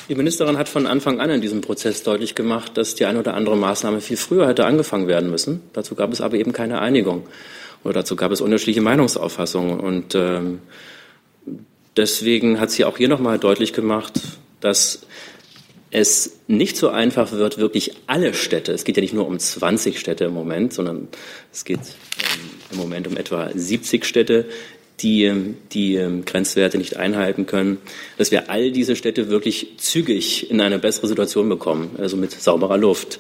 Die 0.09 0.15
Ministerin 0.15 0.57
hat 0.57 0.71
von 0.71 0.87
Anfang 0.87 1.21
an 1.21 1.29
in 1.29 1.43
diesem 1.43 1.61
Prozess 1.61 2.03
deutlich 2.03 2.35
gemacht, 2.35 2.79
dass 2.79 2.95
die 2.95 3.05
eine 3.05 3.19
oder 3.19 3.35
andere 3.35 3.59
Maßnahme 3.59 4.01
viel 4.01 4.17
früher 4.17 4.49
hätte 4.49 4.65
angefangen 4.65 5.07
werden 5.07 5.31
müssen. 5.31 5.61
Dazu 5.75 5.95
gab 5.95 6.13
es 6.13 6.23
aber 6.23 6.37
eben 6.37 6.53
keine 6.53 6.81
Einigung 6.81 7.27
oder 7.85 7.95
dazu 7.95 8.17
gab 8.17 8.33
es 8.33 8.41
unterschiedliche 8.41 8.81
Meinungsauffassungen. 8.81 9.79
Und 9.79 10.15
ähm, 10.15 10.61
deswegen 11.97 12.59
hat 12.59 12.71
sie 12.71 12.87
auch 12.87 12.97
hier 12.97 13.09
nochmal 13.09 13.39
deutlich 13.39 13.75
gemacht, 13.75 14.15
dass 14.61 15.01
es 15.91 16.39
nicht 16.47 16.77
so 16.77 16.89
einfach 16.91 17.33
wird, 17.33 17.59
wirklich 17.59 17.93
alle 18.07 18.35
Städte, 18.35 18.73
es 18.73 18.85
geht 18.85 18.97
ja 18.97 19.01
nicht 19.01 19.15
nur 19.15 19.27
um 19.27 19.39
20 19.39 19.99
Städte 19.99 20.25
im 20.25 20.35
Moment, 20.35 20.73
sondern 20.73 21.09
es 21.53 21.65
geht 21.65 21.79
ähm, 21.79 22.51
im 22.73 22.79
Moment 22.79 23.07
um 23.07 23.17
etwa 23.17 23.51
70 23.55 24.05
Städte, 24.05 24.47
die 25.01 25.25
ähm, 25.25 25.57
die 25.73 25.95
ähm, 25.95 26.25
Grenzwerte 26.25 26.77
nicht 26.77 26.97
einhalten 26.97 27.47
können, 27.47 27.79
dass 28.19 28.31
wir 28.31 28.51
all 28.51 28.71
diese 28.71 28.97
Städte 28.97 29.31
wirklich 29.31 29.79
zügig 29.79 30.51
in 30.51 30.61
eine 30.61 30.79
bessere 30.79 31.09
Situation 31.09 31.49
bekommen, 31.49 31.91
also 31.99 32.17
mit 32.17 32.33
sauberer 32.33 32.79
Luft. 32.79 33.19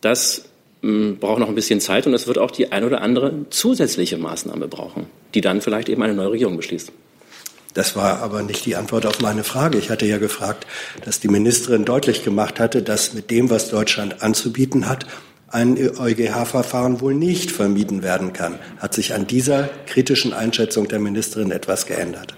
Das 0.00 0.46
braucht 0.80 1.38
noch 1.38 1.48
ein 1.48 1.54
bisschen 1.54 1.80
Zeit 1.80 2.08
und 2.08 2.14
es 2.14 2.26
wird 2.26 2.38
auch 2.38 2.50
die 2.50 2.72
ein 2.72 2.82
oder 2.82 3.02
andere 3.02 3.46
zusätzliche 3.50 4.18
Maßnahme 4.18 4.66
brauchen, 4.66 5.06
die 5.32 5.40
dann 5.40 5.60
vielleicht 5.60 5.88
eben 5.88 6.02
eine 6.02 6.14
neue 6.14 6.32
Regierung 6.32 6.56
beschließt. 6.56 6.90
Das 7.74 7.96
war 7.96 8.20
aber 8.20 8.42
nicht 8.42 8.66
die 8.66 8.76
Antwort 8.76 9.06
auf 9.06 9.20
meine 9.20 9.44
Frage. 9.44 9.78
Ich 9.78 9.90
hatte 9.90 10.04
ja 10.06 10.18
gefragt, 10.18 10.66
dass 11.04 11.20
die 11.20 11.28
Ministerin 11.28 11.84
deutlich 11.84 12.22
gemacht 12.22 12.60
hatte, 12.60 12.82
dass 12.82 13.14
mit 13.14 13.30
dem, 13.30 13.48
was 13.48 13.70
Deutschland 13.70 14.22
anzubieten 14.22 14.88
hat, 14.88 15.06
ein 15.48 15.76
EuGH-Verfahren 15.76 17.00
wohl 17.00 17.14
nicht 17.14 17.50
vermieden 17.50 18.02
werden 18.02 18.32
kann. 18.32 18.58
Hat 18.78 18.94
sich 18.94 19.14
an 19.14 19.26
dieser 19.26 19.68
kritischen 19.86 20.32
Einschätzung 20.32 20.88
der 20.88 20.98
Ministerin 20.98 21.50
etwas 21.50 21.86
geändert? 21.86 22.34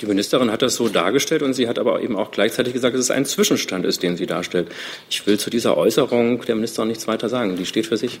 Die 0.00 0.06
Ministerin 0.06 0.50
hat 0.50 0.62
das 0.62 0.74
so 0.74 0.88
dargestellt 0.88 1.42
und 1.42 1.54
sie 1.54 1.68
hat 1.68 1.78
aber 1.78 2.02
eben 2.02 2.16
auch 2.16 2.30
gleichzeitig 2.30 2.72
gesagt, 2.72 2.94
dass 2.94 3.02
es 3.02 3.10
ein 3.10 3.24
Zwischenstand 3.24 3.84
ist, 3.84 4.02
den 4.02 4.16
sie 4.16 4.26
darstellt. 4.26 4.68
Ich 5.08 5.26
will 5.26 5.38
zu 5.38 5.50
dieser 5.50 5.76
Äußerung 5.76 6.42
der 6.42 6.56
Ministerin 6.56 6.88
nichts 6.88 7.06
weiter 7.06 7.28
sagen. 7.28 7.56
Die 7.56 7.66
steht 7.66 7.86
für 7.86 7.96
sich. 7.96 8.20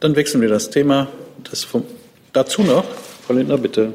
Dann 0.00 0.16
wechseln 0.16 0.40
wir 0.40 0.48
das 0.48 0.70
Thema. 0.70 1.08
Das 1.50 1.64
vom, 1.64 1.84
dazu 2.32 2.62
noch, 2.62 2.84
Frau 3.26 3.34
Lindner, 3.34 3.58
bitte. 3.58 3.94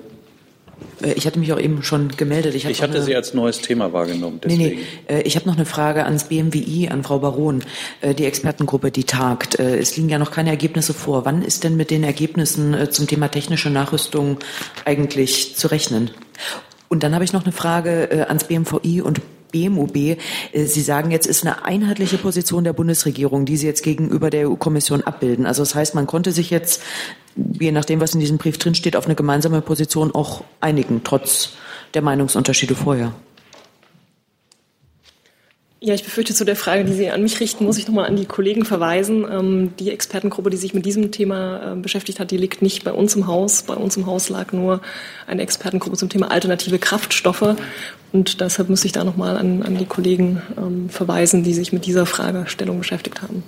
Äh, 1.01 1.13
ich 1.13 1.25
hatte 1.25 1.39
mich 1.39 1.51
auch 1.53 1.59
eben 1.59 1.83
schon 1.83 2.09
gemeldet. 2.09 2.55
Ich, 2.55 2.65
ich 2.65 2.81
hatte 2.81 2.95
eine, 2.95 3.03
Sie 3.03 3.15
als 3.15 3.33
neues 3.33 3.61
Thema 3.61 3.93
wahrgenommen. 3.93 4.39
Deswegen. 4.43 4.63
Nee, 4.63 4.85
nee. 5.09 5.15
Äh, 5.15 5.21
ich 5.21 5.35
habe 5.35 5.47
noch 5.47 5.55
eine 5.55 5.65
Frage 5.65 6.05
ans 6.05 6.25
BMWI, 6.25 6.89
an 6.89 7.03
Frau 7.03 7.19
Baron, 7.19 7.63
äh, 8.01 8.13
die 8.13 8.25
Expertengruppe, 8.25 8.91
die 8.91 9.03
tagt. 9.03 9.59
Es 9.59 9.95
liegen 9.97 10.09
ja 10.09 10.19
noch 10.19 10.31
keine 10.31 10.49
Ergebnisse 10.49 10.93
vor. 10.93 11.25
Wann 11.25 11.41
ist 11.41 11.63
denn 11.63 11.75
mit 11.75 11.91
den 11.91 12.03
Ergebnissen 12.03 12.75
zum 12.91 13.07
Thema 13.07 13.29
technische 13.29 13.69
Nachrüstung 13.69 14.39
eigentlich 14.85 15.55
zu 15.55 15.67
rechnen? 15.67 16.11
Und 16.89 17.03
dann 17.03 17.13
habe 17.13 17.23
ich 17.23 17.33
noch 17.33 17.43
eine 17.43 17.51
Frage 17.51 18.27
ans 18.27 18.45
BMVI 18.45 19.01
und 19.01 19.21
BMUB. 19.53 20.17
Sie 20.53 20.81
sagen 20.81 21.11
jetzt, 21.11 21.27
ist 21.27 21.45
eine 21.45 21.63
einheitliche 21.63 22.17
Position 22.17 22.65
der 22.65 22.73
Bundesregierung, 22.73 23.45
die 23.45 23.55
Sie 23.55 23.67
jetzt 23.67 23.83
gegenüber 23.83 24.29
der 24.29 24.49
EU-Kommission 24.49 25.03
abbilden. 25.03 25.45
Also 25.45 25.61
das 25.61 25.75
heißt, 25.75 25.95
man 25.95 26.07
konnte 26.07 26.33
sich 26.33 26.49
jetzt 26.49 26.81
je 27.35 27.71
nachdem, 27.71 27.99
was 27.99 28.13
in 28.13 28.19
diesem 28.19 28.37
Brief 28.37 28.57
drinsteht, 28.57 28.95
auf 28.95 29.05
eine 29.05 29.15
gemeinsame 29.15 29.61
Position 29.61 30.13
auch 30.13 30.43
einigen, 30.59 31.01
trotz 31.03 31.53
der 31.93 32.01
Meinungsunterschiede 32.01 32.75
vorher. 32.75 33.13
Ja, 35.85 35.93
ich 35.93 36.05
befürchte, 36.05 36.33
zu 36.33 36.45
der 36.45 36.55
Frage, 36.55 36.85
die 36.85 36.93
Sie 36.93 37.09
an 37.09 37.21
mich 37.21 37.41
richten, 37.41 37.65
muss 37.65 37.77
ich 37.77 37.87
nochmal 37.87 38.05
an 38.05 38.15
die 38.15 38.25
Kollegen 38.25 38.63
verweisen. 38.63 39.27
Ähm, 39.29 39.73
die 39.77 39.91
Expertengruppe, 39.91 40.49
die 40.49 40.55
sich 40.55 40.73
mit 40.73 40.85
diesem 40.85 41.11
Thema 41.11 41.73
äh, 41.73 41.75
beschäftigt 41.75 42.21
hat, 42.21 42.31
die 42.31 42.37
liegt 42.37 42.61
nicht 42.61 42.85
bei 42.85 42.93
uns 42.93 43.17
im 43.17 43.27
Haus. 43.27 43.63
Bei 43.63 43.73
uns 43.73 43.97
im 43.97 44.05
Haus 44.05 44.29
lag 44.29 44.53
nur 44.53 44.79
eine 45.27 45.41
Expertengruppe 45.41 45.97
zum 45.97 46.07
Thema 46.07 46.31
alternative 46.31 46.79
Kraftstoffe. 46.79 47.57
Und 48.13 48.39
deshalb 48.39 48.69
muss 48.69 48.85
ich 48.85 48.93
da 48.93 49.03
nochmal 49.03 49.35
an, 49.35 49.61
an 49.61 49.77
die 49.77 49.85
Kollegen 49.85 50.41
ähm, 50.57 50.89
verweisen, 50.89 51.43
die 51.43 51.53
sich 51.53 51.73
mit 51.73 51.85
dieser 51.85 52.05
Fragestellung 52.05 52.77
beschäftigt 52.77 53.21
haben. 53.21 53.43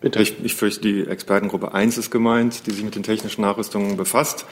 Bitte. 0.00 0.22
Ich, 0.22 0.36
ich 0.42 0.54
fürchte, 0.54 0.80
die 0.80 1.06
Expertengruppe 1.06 1.74
1 1.74 1.98
ist 1.98 2.10
gemeint, 2.10 2.66
die 2.66 2.70
sich 2.70 2.82
mit 2.82 2.94
den 2.94 3.02
technischen 3.02 3.42
Nachrüstungen 3.42 3.98
befasst. 3.98 4.46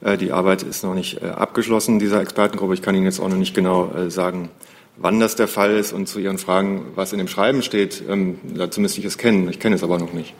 Äh, 0.00 0.16
die 0.16 0.32
Arbeit 0.32 0.62
ist 0.62 0.82
noch 0.84 0.94
nicht 0.94 1.22
äh, 1.22 1.26
abgeschlossen 1.26 1.98
dieser 1.98 2.20
Expertengruppe. 2.20 2.74
Ich 2.74 2.82
kann 2.82 2.94
Ihnen 2.94 3.04
jetzt 3.04 3.20
auch 3.20 3.28
noch 3.28 3.36
nicht 3.36 3.54
genau 3.54 3.92
äh, 3.92 4.10
sagen, 4.10 4.50
wann 4.96 5.20
das 5.20 5.36
der 5.36 5.48
Fall 5.48 5.76
ist. 5.76 5.92
Und 5.92 6.06
zu 6.08 6.18
Ihren 6.18 6.38
Fragen, 6.38 6.86
was 6.94 7.12
in 7.12 7.18
dem 7.18 7.28
Schreiben 7.28 7.62
steht, 7.62 8.02
ähm, 8.08 8.38
dazu 8.54 8.80
müsste 8.80 9.00
ich 9.00 9.06
es 9.06 9.18
kennen. 9.18 9.48
Ich 9.48 9.60
kenne 9.60 9.76
es 9.76 9.82
aber 9.82 9.98
noch 9.98 10.12
nicht. 10.12 10.34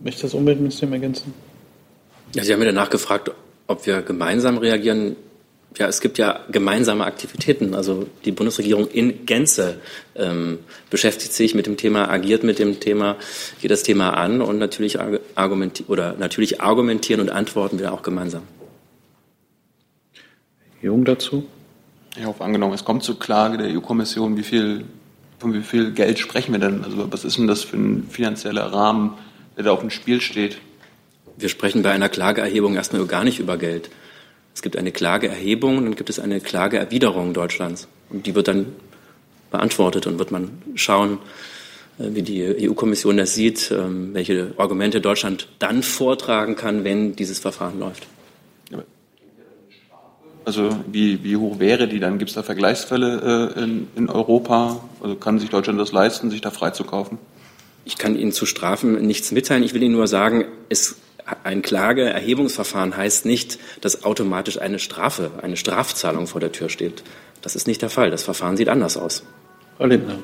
Möchte 0.00 0.22
das 0.22 0.34
Umweltministerium 0.34 0.92
ergänzen? 0.94 1.34
Ja, 2.34 2.44
Sie 2.44 2.52
haben 2.52 2.62
ja 2.62 2.72
nachgefragt, 2.72 3.32
ob 3.66 3.86
wir 3.86 4.02
gemeinsam 4.02 4.58
reagieren 4.58 5.16
ja, 5.78 5.86
es 5.86 6.00
gibt 6.00 6.18
ja 6.18 6.40
gemeinsame 6.50 7.04
Aktivitäten. 7.04 7.74
Also 7.74 8.06
die 8.24 8.32
Bundesregierung 8.32 8.88
in 8.88 9.26
Gänze 9.26 9.80
ähm, 10.16 10.58
beschäftigt 10.90 11.32
sich 11.32 11.54
mit 11.54 11.66
dem 11.66 11.76
Thema, 11.76 12.10
agiert 12.10 12.42
mit 12.42 12.58
dem 12.58 12.80
Thema, 12.80 13.16
geht 13.60 13.70
das 13.70 13.82
Thema 13.82 14.10
an 14.10 14.40
und 14.40 14.58
natürlich, 14.58 14.98
argumenti 15.34 15.84
oder 15.88 16.14
natürlich 16.18 16.60
argumentieren 16.60 17.20
und 17.20 17.30
antworten 17.30 17.78
wir 17.78 17.92
auch 17.92 18.02
gemeinsam. 18.02 18.42
Jung 20.82 21.04
dazu? 21.04 21.46
Ich 22.16 22.24
hoffe, 22.24 22.44
angenommen, 22.44 22.74
es 22.74 22.84
kommt 22.84 23.04
zur 23.04 23.18
Klage 23.18 23.58
der 23.58 23.68
EU-Kommission, 23.68 24.36
wie 24.36 24.42
viel 24.42 24.84
von 25.38 25.54
wie 25.54 25.62
viel 25.62 25.92
Geld 25.92 26.18
sprechen 26.18 26.52
wir 26.52 26.58
denn? 26.58 26.84
Also 26.84 27.10
was 27.12 27.24
ist 27.24 27.38
denn 27.38 27.46
das 27.46 27.62
für 27.62 27.76
ein 27.76 28.08
finanzieller 28.10 28.72
Rahmen, 28.72 29.14
der 29.56 29.64
da 29.64 29.70
auf 29.70 29.80
dem 29.80 29.90
Spiel 29.90 30.20
steht? 30.20 30.58
Wir 31.36 31.48
sprechen 31.48 31.82
bei 31.82 31.92
einer 31.92 32.08
Klageerhebung 32.08 32.74
erstmal 32.74 33.06
gar 33.06 33.22
nicht 33.22 33.38
über 33.38 33.56
Geld. 33.56 33.90
Es 34.58 34.62
gibt 34.62 34.76
eine 34.76 34.90
Klageerhebung 34.90 35.78
und 35.78 35.84
dann 35.84 35.94
gibt 35.94 36.10
es 36.10 36.18
eine 36.18 36.40
Klageerwiderung 36.40 37.32
Deutschlands. 37.32 37.86
Und 38.10 38.26
die 38.26 38.34
wird 38.34 38.48
dann 38.48 38.66
beantwortet 39.52 40.08
und 40.08 40.18
wird 40.18 40.32
man 40.32 40.50
schauen, 40.74 41.18
äh, 42.00 42.06
wie 42.08 42.22
die 42.22 42.68
EU-Kommission 42.68 43.18
das 43.18 43.34
sieht, 43.34 43.70
ähm, 43.70 44.14
welche 44.14 44.54
Argumente 44.56 45.00
Deutschland 45.00 45.46
dann 45.60 45.84
vortragen 45.84 46.56
kann, 46.56 46.82
wenn 46.82 47.14
dieses 47.14 47.38
Verfahren 47.38 47.78
läuft. 47.78 48.08
Also 50.44 50.70
wie, 50.90 51.22
wie 51.22 51.36
hoch 51.36 51.60
wäre 51.60 51.86
die 51.86 52.00
dann? 52.00 52.18
Gibt 52.18 52.30
es 52.30 52.34
da 52.34 52.42
Vergleichsfälle 52.42 53.52
äh, 53.54 53.62
in, 53.62 53.86
in 53.94 54.08
Europa? 54.08 54.80
Also 55.00 55.14
kann 55.14 55.38
sich 55.38 55.50
Deutschland 55.50 55.78
das 55.78 55.92
leisten, 55.92 56.32
sich 56.32 56.40
da 56.40 56.50
freizukaufen? 56.50 57.18
Ich 57.84 57.96
kann 57.96 58.18
Ihnen 58.18 58.32
zu 58.32 58.44
Strafen 58.44 59.06
nichts 59.06 59.30
mitteilen. 59.30 59.62
Ich 59.62 59.72
will 59.72 59.84
Ihnen 59.84 59.94
nur 59.94 60.08
sagen, 60.08 60.46
es 60.68 60.96
ein 61.44 61.62
Klageerhebungsverfahren 61.62 62.96
heißt 62.96 63.26
nicht, 63.26 63.58
dass 63.80 64.04
automatisch 64.04 64.60
eine 64.60 64.78
Strafe, 64.78 65.30
eine 65.42 65.56
Strafzahlung 65.56 66.26
vor 66.26 66.40
der 66.40 66.52
Tür 66.52 66.68
steht. 66.68 67.02
Das 67.42 67.56
ist 67.56 67.66
nicht 67.66 67.82
der 67.82 67.90
Fall. 67.90 68.10
Das 68.10 68.22
Verfahren 68.22 68.56
sieht 68.56 68.68
anders 68.68 68.96
aus. 68.96 69.22
Frau 69.76 69.86
Lindner. 69.86 70.18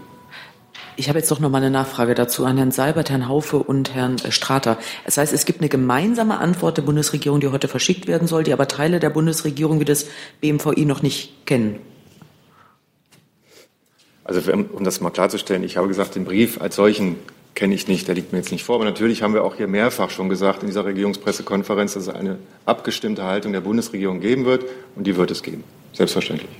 Ich 0.96 1.08
habe 1.08 1.18
jetzt 1.18 1.30
doch 1.30 1.40
noch 1.40 1.50
mal 1.50 1.58
eine 1.58 1.70
Nachfrage 1.70 2.14
dazu 2.14 2.44
an 2.44 2.56
Herrn 2.56 2.70
Seibert, 2.70 3.10
Herrn 3.10 3.28
Haufe 3.28 3.58
und 3.58 3.94
Herrn 3.94 4.16
Strater. 4.30 4.78
Das 5.04 5.16
heißt, 5.16 5.32
es 5.32 5.44
gibt 5.44 5.60
eine 5.60 5.68
gemeinsame 5.68 6.38
Antwort 6.38 6.76
der 6.76 6.82
Bundesregierung, 6.82 7.40
die 7.40 7.48
heute 7.48 7.66
verschickt 7.66 8.06
werden 8.06 8.28
soll, 8.28 8.44
die 8.44 8.52
aber 8.52 8.68
Teile 8.68 9.00
der 9.00 9.10
Bundesregierung 9.10 9.80
wie 9.80 9.84
das 9.84 10.06
BMVI 10.40 10.84
noch 10.84 11.02
nicht 11.02 11.46
kennen. 11.46 11.80
Also 14.22 14.40
um 14.52 14.84
das 14.84 15.00
mal 15.00 15.10
klarzustellen, 15.10 15.64
ich 15.64 15.76
habe 15.76 15.88
gesagt, 15.88 16.14
den 16.14 16.24
Brief 16.24 16.60
als 16.60 16.76
solchen 16.76 17.16
kenne 17.54 17.74
ich 17.74 17.86
nicht, 17.88 18.08
der 18.08 18.14
liegt 18.14 18.32
mir 18.32 18.38
jetzt 18.38 18.50
nicht 18.50 18.64
vor. 18.64 18.76
Aber 18.76 18.84
natürlich 18.84 19.22
haben 19.22 19.34
wir 19.34 19.44
auch 19.44 19.56
hier 19.56 19.68
mehrfach 19.68 20.10
schon 20.10 20.28
gesagt 20.28 20.62
in 20.62 20.68
dieser 20.68 20.84
Regierungspressekonferenz, 20.84 21.94
dass 21.94 22.04
es 22.04 22.08
eine 22.08 22.38
abgestimmte 22.66 23.24
Haltung 23.24 23.52
der 23.52 23.60
Bundesregierung 23.60 24.20
geben 24.20 24.44
wird. 24.44 24.64
Und 24.96 25.06
die 25.06 25.16
wird 25.16 25.30
es 25.30 25.42
geben. 25.42 25.64
Selbstverständlich. 25.92 26.50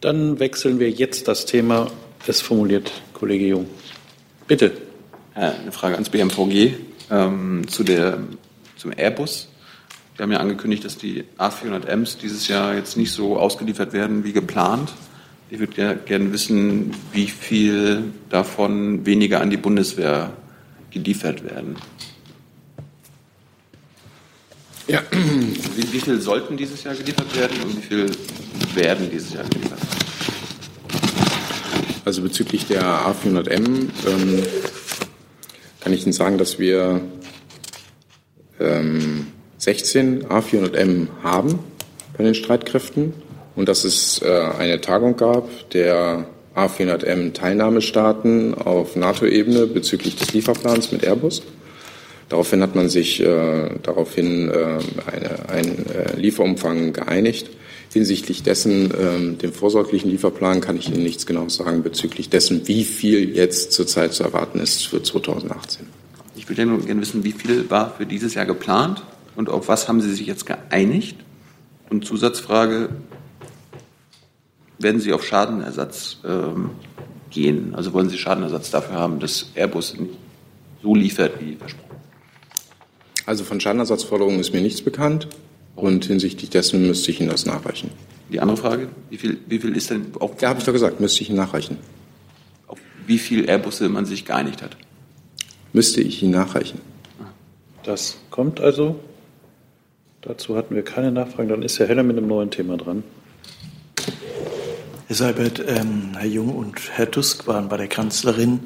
Dann 0.00 0.38
wechseln 0.38 0.78
wir 0.78 0.90
jetzt 0.90 1.26
das 1.28 1.46
Thema. 1.46 1.90
Es 2.26 2.40
formuliert 2.40 2.92
Kollege 3.14 3.46
Jung. 3.46 3.66
Bitte. 4.46 4.72
Eine 5.34 5.72
Frage 5.72 5.94
ans 5.94 6.10
BMVG 6.10 6.74
ähm, 7.10 7.66
zu 7.68 7.84
der, 7.84 8.18
zum 8.76 8.92
Airbus. 8.96 9.48
Wir 10.16 10.22
haben 10.22 10.32
ja 10.32 10.38
angekündigt, 10.38 10.84
dass 10.84 10.96
die 10.96 11.24
A400Ms 11.38 12.18
dieses 12.18 12.48
Jahr 12.48 12.74
jetzt 12.74 12.96
nicht 12.96 13.12
so 13.12 13.36
ausgeliefert 13.38 13.92
werden 13.92 14.24
wie 14.24 14.32
geplant. 14.32 14.92
Ich 15.48 15.60
würde 15.60 15.80
ja 15.80 15.92
gerne 15.94 16.32
wissen, 16.32 16.90
wie 17.12 17.28
viel 17.28 18.12
davon 18.30 19.06
weniger 19.06 19.40
an 19.40 19.50
die 19.50 19.56
Bundeswehr 19.56 20.32
geliefert 20.90 21.44
werden. 21.44 21.76
Ja. 24.88 25.02
Wie, 25.10 25.92
wie 25.92 26.00
viel 26.00 26.20
sollten 26.20 26.56
dieses 26.56 26.82
Jahr 26.82 26.94
geliefert 26.94 27.36
werden 27.36 27.60
und 27.62 27.76
wie 27.76 27.82
viel 27.82 28.10
werden 28.74 29.08
dieses 29.10 29.34
Jahr 29.34 29.44
geliefert? 29.44 29.78
Also 32.04 32.22
bezüglich 32.22 32.66
der 32.66 32.82
A400M 32.82 33.88
ähm, 34.06 34.42
kann 35.80 35.92
ich 35.92 36.02
Ihnen 36.04 36.12
sagen, 36.12 36.38
dass 36.38 36.58
wir 36.58 37.00
ähm, 38.58 39.28
16 39.58 40.24
A400M 40.26 41.08
haben 41.22 41.58
bei 42.16 42.24
den 42.24 42.34
Streitkräften 42.34 43.12
und 43.56 43.68
dass 43.68 43.84
es 43.84 44.22
äh, 44.22 44.28
eine 44.58 44.80
Tagung 44.80 45.16
gab 45.16 45.48
der 45.70 46.26
A400M 46.54 47.32
Teilnahmestaaten 47.32 48.54
auf 48.54 48.96
NATO-Ebene 48.96 49.66
bezüglich 49.66 50.16
des 50.16 50.32
Lieferplans 50.32 50.92
mit 50.92 51.02
Airbus. 51.04 51.42
Daraufhin 52.28 52.62
hat 52.62 52.74
man 52.74 52.88
sich 52.88 53.20
äh, 53.20 53.70
daraufhin 53.82 54.50
äh, 54.50 54.78
eine, 55.06 55.48
ein 55.48 55.86
äh, 55.86 56.16
Lieferumfang 56.16 56.92
geeinigt. 56.92 57.50
Hinsichtlich 57.92 58.42
dessen, 58.42 58.90
äh, 58.90 59.36
dem 59.36 59.52
vorsorglichen 59.52 60.10
Lieferplan, 60.10 60.60
kann 60.60 60.76
ich 60.76 60.88
Ihnen 60.88 61.02
nichts 61.02 61.24
genau 61.24 61.48
sagen 61.48 61.82
bezüglich 61.82 62.28
dessen, 62.28 62.66
wie 62.66 62.84
viel 62.84 63.34
jetzt 63.34 63.72
zurzeit 63.72 64.12
zu 64.12 64.24
erwarten 64.24 64.58
ist 64.58 64.86
für 64.86 65.02
2018. 65.02 65.86
Ich 66.34 66.48
würde 66.48 66.66
gerne 66.84 67.00
wissen, 67.00 67.22
wie 67.22 67.32
viel 67.32 67.70
war 67.70 67.94
für 67.96 68.06
dieses 68.06 68.34
Jahr 68.34 68.44
geplant 68.44 69.02
und 69.36 69.48
auf 69.48 69.68
was 69.68 69.88
haben 69.88 70.00
Sie 70.00 70.12
sich 70.12 70.26
jetzt 70.26 70.46
geeinigt? 70.46 71.18
Und 71.88 72.04
Zusatzfrage, 72.04 72.88
werden 74.78 75.00
Sie 75.00 75.12
auf 75.12 75.24
Schadenersatz 75.24 76.18
ähm, 76.24 76.70
gehen? 77.30 77.74
Also 77.74 77.92
wollen 77.92 78.08
Sie 78.08 78.18
Schadenersatz 78.18 78.70
dafür 78.70 78.96
haben, 78.96 79.20
dass 79.20 79.50
Airbus 79.54 79.96
nicht 79.98 80.14
so 80.82 80.94
liefert 80.94 81.40
wie 81.40 81.56
versprochen? 81.56 81.96
Also 83.26 83.44
von 83.44 83.60
Schadenersatzforderungen 83.60 84.38
ist 84.38 84.52
mir 84.52 84.60
nichts 84.60 84.82
bekannt 84.82 85.28
und 85.74 86.04
hinsichtlich 86.04 86.50
dessen 86.50 86.86
müsste 86.86 87.10
ich 87.10 87.20
Ihnen 87.20 87.30
das 87.30 87.44
nachreichen. 87.44 87.90
Die 88.30 88.40
andere 88.40 88.56
Frage, 88.56 88.88
wie 89.10 89.18
viel, 89.18 89.38
wie 89.46 89.58
viel 89.58 89.76
ist 89.76 89.90
denn 89.90 90.06
auch? 90.20 90.40
Ja, 90.40 90.48
habe 90.48 90.58
ich 90.58 90.64
doch 90.64 90.72
gesagt, 90.72 91.00
müsste 91.00 91.22
ich 91.22 91.28
Ihnen 91.30 91.38
nachreichen. 91.38 91.78
Auf 92.66 92.78
wie 93.06 93.18
viel 93.18 93.48
Airbusse 93.48 93.88
man 93.88 94.06
sich 94.06 94.24
geeinigt 94.24 94.62
hat? 94.62 94.76
Müsste 95.72 96.00
ich 96.00 96.22
Ihnen 96.22 96.32
nachreichen. 96.32 96.80
Das 97.82 98.18
kommt 98.30 98.60
also. 98.60 98.98
Dazu 100.22 100.56
hatten 100.56 100.74
wir 100.74 100.82
keine 100.82 101.12
Nachfragen. 101.12 101.48
Dann 101.48 101.62
ist 101.62 101.78
Herr 101.78 101.86
Heller 101.86 102.02
mit 102.02 102.16
einem 102.16 102.26
neuen 102.26 102.50
Thema 102.50 102.76
dran. 102.76 103.04
Herr 105.08 105.14
Seibert, 105.14 105.62
ähm, 105.64 106.14
Herr 106.16 106.26
Jung 106.26 106.56
und 106.56 106.80
Herr 106.90 107.08
Tusk 107.08 107.46
waren 107.46 107.68
bei 107.68 107.76
der 107.76 107.86
Kanzlerin. 107.86 108.62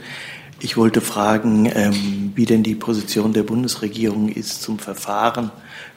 Ich 0.59 0.79
wollte 0.79 1.03
fragen, 1.03 1.71
ähm, 1.75 2.33
wie 2.35 2.47
denn 2.47 2.63
die 2.63 2.75
Position 2.75 3.35
der 3.35 3.43
Bundesregierung 3.43 4.31
ist 4.31 4.63
zum 4.63 4.79
Verfahren 4.79 5.51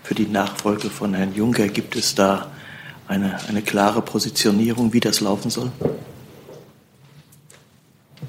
für 0.04 0.16
die 0.16 0.26
Nachfolge 0.26 0.90
von 0.90 1.14
Herrn 1.14 1.34
Juncker. 1.34 1.70
Gibt 1.70 1.96
es 1.96 2.16
da 2.16 2.52
eine, 3.08 3.40
eine 3.48 3.62
klare 3.62 4.02
Positionierung, 4.02 4.92
wie 4.92 5.00
das 5.00 5.22
laufen 5.22 5.50
soll? 5.50 5.72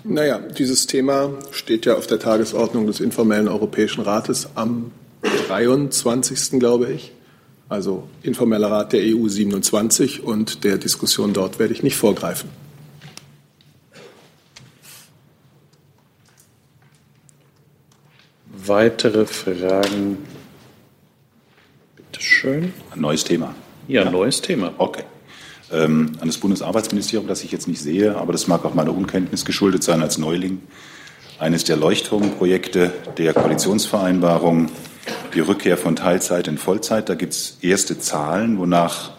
Naja, 0.05 0.39
dieses 0.39 0.87
Thema 0.87 1.31
steht 1.51 1.85
ja 1.85 1.97
auf 1.97 2.07
der 2.07 2.21
Tagesordnung 2.21 2.87
des 2.87 3.01
informellen 3.01 3.49
Europäischen 3.49 4.03
Rates 4.03 4.51
am 4.55 4.93
23. 5.49 6.61
glaube 6.61 6.93
ich. 6.93 7.11
Also 7.75 8.07
informeller 8.23 8.71
Rat 8.71 8.93
der 8.93 9.01
EU 9.03 9.27
27 9.27 10.23
und 10.23 10.63
der 10.63 10.79
Diskussion 10.79 11.33
dort 11.33 11.59
werde 11.59 11.73
ich 11.73 11.83
nicht 11.83 11.97
vorgreifen. 11.97 12.49
Weitere 18.65 19.27
Fragen? 19.27 20.19
Bitte 21.97 22.21
schön. 22.23 22.73
Ein 22.93 23.01
neues 23.01 23.25
Thema. 23.25 23.57
Ja, 23.89 24.05
ein 24.05 24.13
neues 24.13 24.41
Thema. 24.41 24.73
Okay. 24.79 25.03
Ähm, 25.73 26.13
an 26.21 26.29
das 26.29 26.39
Bundesarbeitsministerium, 26.39 27.27
das 27.27 27.43
ich 27.43 27.51
jetzt 27.51 27.67
nicht 27.67 27.81
sehe, 27.81 28.15
aber 28.17 28.31
das 28.31 28.47
mag 28.47 28.65
auch 28.65 28.75
meiner 28.75 28.97
Unkenntnis 28.97 29.45
geschuldet 29.45 29.83
sein 29.83 30.01
als 30.01 30.17
Neuling. 30.17 30.63
Eines 31.41 31.65
der 31.65 31.77
Leuchtturmprojekte 31.77 32.93
der 33.19 33.35
Koalitionsvereinbarung, 33.35 34.71
die 35.35 35.41
Rückkehr 35.41 35.77
von 35.77 35.97
Teilzeit 35.97 36.49
in 36.49 36.59
Vollzeit. 36.59 37.09
Da 37.09 37.15
gibt 37.15 37.33
es 37.33 37.59
erste 37.61 37.99
Zahlen, 37.99 38.59
wonach 38.59 39.11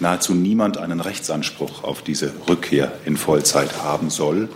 nahezu 0.00 0.34
niemand 0.34 0.78
einen 0.78 1.00
Rechtsanspruch 1.00 1.84
auf 1.84 2.02
diese 2.02 2.32
Rückkehr 2.48 2.92
in 3.04 3.16
Vollzeit 3.16 3.82
haben 3.82 4.10
soll. 4.10 4.48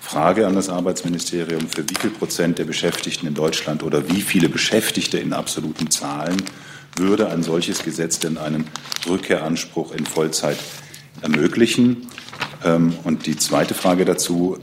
Frage 0.00 0.46
an 0.46 0.54
das 0.54 0.68
Arbeitsministerium, 0.68 1.68
für 1.68 1.88
wie 1.88 1.96
viel 1.96 2.10
Prozent 2.10 2.58
der 2.58 2.64
Beschäftigten 2.64 3.26
in 3.26 3.34
Deutschland 3.34 3.82
oder 3.82 4.08
wie 4.08 4.20
viele 4.20 4.48
Beschäftigte 4.48 5.18
in 5.18 5.32
absoluten 5.32 5.90
Zahlen 5.90 6.40
würde 6.96 7.28
ein 7.28 7.42
solches 7.42 7.82
Gesetz 7.82 8.20
denn 8.20 8.38
einen 8.38 8.66
Rückkehranspruch 9.08 9.92
in 9.92 10.06
Vollzeit 10.06 10.58
ermöglichen? 11.22 12.08
Ähm, 12.64 12.94
und 13.04 13.26
die 13.26 13.36
zweite 13.36 13.74
Frage 13.74 14.04
dazu 14.04 14.58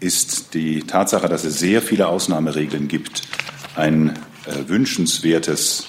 ist 0.00 0.54
die 0.54 0.82
Tatsache, 0.82 1.28
dass 1.28 1.44
es 1.44 1.58
sehr 1.58 1.82
viele 1.82 2.08
Ausnahmeregeln 2.08 2.88
gibt, 2.88 3.22
ein 3.76 4.18
äh, 4.46 4.68
wünschenswertes 4.68 5.86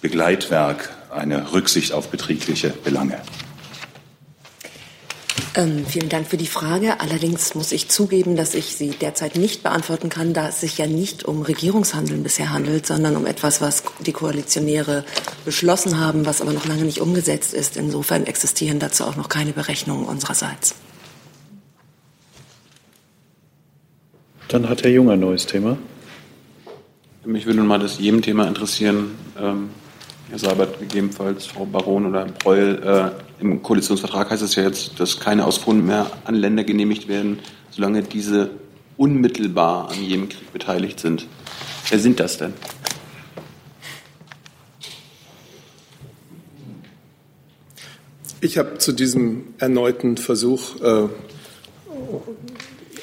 Begleitwerk, 0.00 0.90
eine 1.10 1.52
Rücksicht 1.52 1.92
auf 1.92 2.08
betriebliche 2.08 2.70
Belange. 2.70 3.20
Ähm, 5.54 5.84
vielen 5.86 6.08
Dank 6.08 6.28
für 6.28 6.38
die 6.38 6.46
Frage. 6.46 7.00
Allerdings 7.00 7.54
muss 7.54 7.72
ich 7.72 7.90
zugeben, 7.90 8.36
dass 8.36 8.54
ich 8.54 8.74
sie 8.74 8.90
derzeit 8.90 9.36
nicht 9.36 9.62
beantworten 9.62 10.08
kann, 10.08 10.32
da 10.32 10.48
es 10.48 10.60
sich 10.60 10.78
ja 10.78 10.86
nicht 10.86 11.24
um 11.26 11.42
Regierungshandeln 11.42 12.22
bisher 12.22 12.50
handelt, 12.50 12.86
sondern 12.86 13.16
um 13.16 13.26
etwas, 13.26 13.60
was 13.60 13.82
die 14.00 14.12
Koalitionäre 14.12 15.04
beschlossen 15.44 16.00
haben, 16.00 16.24
was 16.24 16.40
aber 16.40 16.52
noch 16.52 16.66
lange 16.66 16.84
nicht 16.84 17.02
umgesetzt 17.02 17.52
ist. 17.52 17.76
Insofern 17.76 18.24
existieren 18.24 18.78
dazu 18.78 19.04
auch 19.04 19.16
noch 19.16 19.28
keine 19.28 19.52
Berechnungen 19.52 20.06
unsererseits. 20.06 20.74
Dann 24.48 24.68
hat 24.70 24.82
Herr 24.82 24.90
Jung 24.90 25.10
ein 25.10 25.20
neues 25.20 25.46
Thema. 25.46 25.76
Mich 27.24 27.46
würde 27.46 27.60
nun 27.60 27.68
mal 27.68 27.78
das 27.78 28.00
jedem 28.00 28.20
Thema 28.20 28.48
interessieren. 28.48 29.12
Ähm, 29.40 29.70
Herr 30.28 30.40
Seibert, 30.40 30.80
gegebenenfalls 30.80 31.46
Frau 31.46 31.64
Baron 31.64 32.06
oder 32.06 32.24
Herr 32.24 32.32
Breul. 32.32 32.82
Äh, 32.84 33.40
im 33.40 33.62
Koalitionsvertrag 33.62 34.28
heißt 34.28 34.42
es 34.42 34.56
ja 34.56 34.64
jetzt, 34.64 34.98
dass 34.98 35.20
keine 35.20 35.44
Ausfuhren 35.44 35.86
mehr 35.86 36.10
an 36.24 36.34
Länder 36.34 36.64
genehmigt 36.64 37.06
werden, 37.06 37.38
solange 37.70 38.02
diese 38.02 38.50
unmittelbar 38.96 39.88
an 39.92 40.02
jedem 40.02 40.28
Krieg 40.28 40.52
beteiligt 40.52 40.98
sind. 40.98 41.28
Wer 41.88 42.00
sind 42.00 42.18
das 42.18 42.38
denn? 42.38 42.54
Ich 48.40 48.58
habe 48.58 48.78
zu 48.78 48.90
diesem 48.90 49.54
erneuten 49.58 50.16
Versuch 50.16 50.80
äh, 50.80 51.08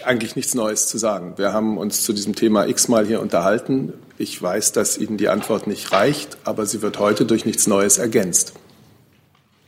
eigentlich 0.04 0.36
nichts 0.36 0.56
Neues 0.56 0.90
zu 0.90 0.98
sagen. 0.98 1.36
Wir 1.38 1.54
haben 1.54 1.78
uns 1.78 2.04
zu 2.04 2.12
diesem 2.12 2.36
Thema 2.36 2.68
x-mal 2.68 3.06
hier 3.06 3.22
unterhalten. 3.22 3.94
Ich 4.22 4.40
weiß, 4.42 4.74
dass 4.74 4.98
Ihnen 4.98 5.16
die 5.16 5.30
Antwort 5.30 5.66
nicht 5.66 5.94
reicht, 5.94 6.38
aber 6.44 6.66
sie 6.66 6.82
wird 6.82 7.00
heute 7.00 7.26
durch 7.26 7.46
nichts 7.46 7.68
Neues 7.68 7.98
ergänzt. 7.98 8.52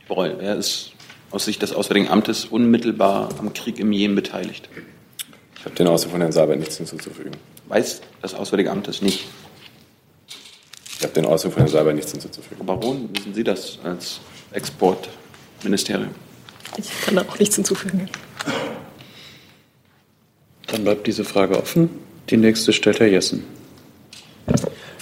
Breul, 0.08 0.36
wer 0.38 0.56
ist 0.56 0.92
aus 1.30 1.46
Sicht 1.46 1.62
des 1.62 1.72
Auswärtigen 1.72 2.08
Amtes 2.08 2.44
unmittelbar 2.44 3.30
am 3.38 3.54
Krieg 3.54 3.78
im 3.78 3.92
Jemen 3.92 4.14
beteiligt? 4.14 4.68
Ich 5.58 5.64
habe 5.64 5.74
den 5.74 5.86
Ausdruck 5.86 6.12
von 6.12 6.20
Herrn 6.20 6.32
Saber 6.32 6.54
nichts 6.54 6.76
hinzuzufügen. 6.76 7.32
Weiß 7.68 8.02
das 8.20 8.34
Auswärtige 8.34 8.70
Amt 8.70 8.88
es 8.88 9.00
nicht? 9.00 9.24
Ich 10.98 11.02
habe 11.02 11.14
den 11.14 11.24
Ausdruck 11.24 11.54
von 11.54 11.62
Herrn 11.62 11.72
Saber 11.72 11.94
nichts 11.94 12.12
hinzuzufügen. 12.12 12.66
Warum 12.66 13.08
wissen 13.16 13.32
Sie 13.32 13.44
das 13.44 13.78
als 13.82 14.20
Exportministerium? 14.50 16.10
Ich 16.76 16.90
kann 17.06 17.16
da 17.16 17.22
auch 17.22 17.38
nichts 17.38 17.54
hinzufügen. 17.54 18.06
Dann 20.66 20.84
bleibt 20.84 21.06
diese 21.06 21.24
Frage 21.24 21.56
offen. 21.56 21.88
Die 22.28 22.36
nächste 22.36 22.74
stellt 22.74 23.00
Herr 23.00 23.08
Jessen. 23.08 23.61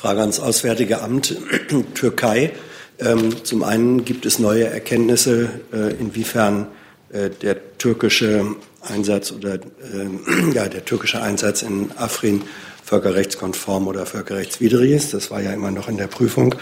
Frage 0.01 0.23
ans 0.23 0.41
Auswärtige 0.41 1.03
Amt 1.03 1.37
Türkei. 1.95 2.53
Ähm, 2.99 3.45
zum 3.45 3.63
einen 3.63 4.07
gibt 4.07 4.25
es 4.25 4.39
neue 4.39 4.65
Erkenntnisse, 4.65 5.61
äh, 5.75 5.93
inwiefern 5.93 6.69
äh, 7.13 7.29
der 7.29 7.77
türkische 7.77 8.57
Einsatz 8.81 9.31
oder 9.31 9.57
äh, 9.57 10.53
ja, 10.55 10.69
der 10.69 10.87
türkische 10.87 11.21
Einsatz 11.21 11.61
in 11.61 11.93
Afrin 11.99 12.41
völkerrechtskonform 12.83 13.89
oder 13.89 14.07
völkerrechtswidrig 14.07 14.91
ist. 14.93 15.13
Das 15.13 15.31
war 15.31 15.43
ja 15.43 15.53
immer 15.53 15.71
noch 15.71 15.87
in 15.87 15.99
der 15.99 16.07
Prüfung. 16.07 16.55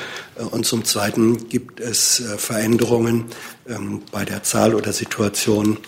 Und 0.50 0.66
zum 0.66 0.84
Zweiten 0.84 1.48
gibt 1.48 1.78
es 1.78 2.20
Veränderungen 2.38 3.26
ähm, 3.68 4.02
bei 4.10 4.24
der 4.24 4.42
Zahl 4.42 4.74
oder 4.74 4.92
Situation 4.92 5.78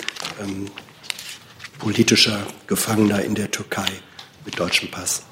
ähm, 0.40 0.66
politischer 1.80 2.46
Gefangener 2.68 3.24
in 3.24 3.34
der 3.34 3.50
Türkei 3.50 3.88
mit 4.46 4.56
deutschem 4.56 4.88
Pass. 4.88 5.24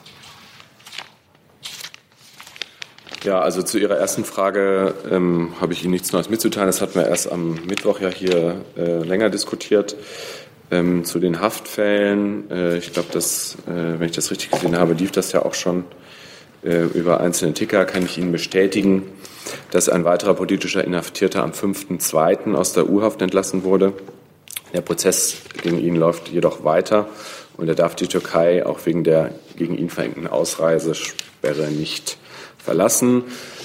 Ja, 3.25 3.41
also 3.41 3.63
zu 3.63 3.79
Ihrer 3.79 3.97
ersten 3.97 4.25
Frage 4.25 4.95
ähm, 5.11 5.55
habe 5.61 5.73
ich 5.73 5.83
Ihnen 5.83 5.91
nichts 5.91 6.13
Neues 6.13 6.31
mitzuteilen. 6.31 6.69
Das 6.69 6.81
hatten 6.81 6.95
wir 6.95 7.09
erst 7.09 7.33
am 7.33 7.55
Mittwoch 7.67 8.01
ja 8.01 8.11
hier 8.11 8.61
äh, 8.77 9.03
länger 9.03 9.29
diskutiert. 9.29 9.97
Ähm, 10.71 11.05
zu 11.05 11.19
den 11.19 11.41
Haftfällen, 11.41 12.49
äh, 12.51 12.79
ich 12.79 12.93
glaube, 12.93 13.09
dass, 13.11 13.57
äh, 13.67 13.99
wenn 13.99 14.09
ich 14.09 14.15
das 14.15 14.31
richtig 14.31 14.53
gesehen 14.53 14.79
habe, 14.79 14.93
lief 14.93 15.11
das 15.11 15.33
ja 15.33 15.45
auch 15.45 15.55
schon 15.55 15.85
äh, 16.63 16.85
über 16.85 17.21
einzelne 17.21 17.55
Ticker, 17.55 17.85
kann 17.87 18.05
ich 18.05 18.19
Ihnen 18.19 18.31
bestätigen, 18.31 19.03
dass 19.73 19.89
ein 19.89 20.05
weiterer 20.05 20.35
politischer 20.35 20.85
Inhaftierter 20.85 21.43
am 21.43 21.51
5.2. 21.51 22.55
aus 22.55 22.73
der 22.73 22.89
U-Haft 22.89 23.21
entlassen 23.21 23.65
wurde. 23.65 23.95
Der 24.75 24.83
Prozess 24.83 25.39
gegen 25.61 25.81
ihn 25.81 25.97
läuft 25.97 26.29
jedoch 26.29 26.63
weiter 26.63 27.09
und 27.57 27.69
er 27.69 27.75
darf 27.75 27.97
die 27.97 28.07
Türkei 28.07 28.65
auch 28.65 28.79
wegen 28.85 29.03
der 29.03 29.33
gegen 29.57 29.77
ihn 29.77 29.91
verhängten 29.91 30.29
Ausreisesperre 30.29 31.69
nicht 31.71 32.19
verlassen. 32.69 33.23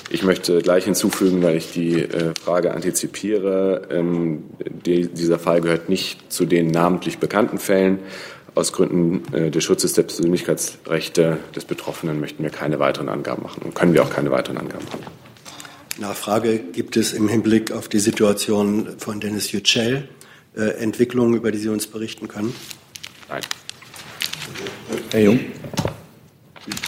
Ich 0.10 0.24
möchte 0.24 0.62
gleich 0.62 0.86
hinzufügen, 0.86 1.44
weil 1.44 1.58
ich 1.58 1.74
die 1.74 2.04
äh, 2.04 2.34
Frage 2.42 2.74
antizipiere, 2.74 3.90
ähm, 3.92 4.44
die, 4.86 5.08
dieser 5.08 5.40
Fall 5.40 5.60
gehört 5.60 5.90
nicht 5.90 6.32
zu 6.32 6.46
den 6.46 6.68
namentlich 6.68 7.18
bekannten 7.18 7.58
Fällen. 7.58 8.00
Aus 8.56 8.72
Gründen 8.72 9.24
äh, 9.34 9.52
des 9.52 9.62
Schutzes 9.62 9.92
der 9.92 10.04
Persönlichkeitsrechte 10.04 11.38
des 11.54 11.66
Betroffenen 11.66 12.22
möchten 12.22 12.44
wir 12.44 12.50
keine 12.50 12.80
weiteren 12.80 13.10
Angaben 13.10 13.44
machen 13.44 13.64
und 13.64 13.76
können 13.76 13.94
wir 13.94 14.04
auch 14.04 14.10
keine 14.10 14.32
weiteren 14.32 14.58
Angaben 14.58 14.86
machen. 14.86 15.04
Nachfrage 16.00 16.60
gibt 16.60 16.96
es 16.96 17.12
im 17.12 17.28
Hinblick 17.28 17.74
auf 17.74 17.90
die 17.90 18.00
Situation 18.00 18.88
von 19.00 19.20
Dennis 19.20 19.52
Yücel 19.52 20.08
äh, 20.56 20.62
Entwicklungen, 20.62 21.34
über 21.34 21.52
die 21.52 21.58
Sie 21.58 21.70
uns 21.70 21.88
berichten 21.88 22.30
können? 22.30 22.56
Nein. 23.28 23.42
Herr 25.12 25.20
Jung. 25.20 25.40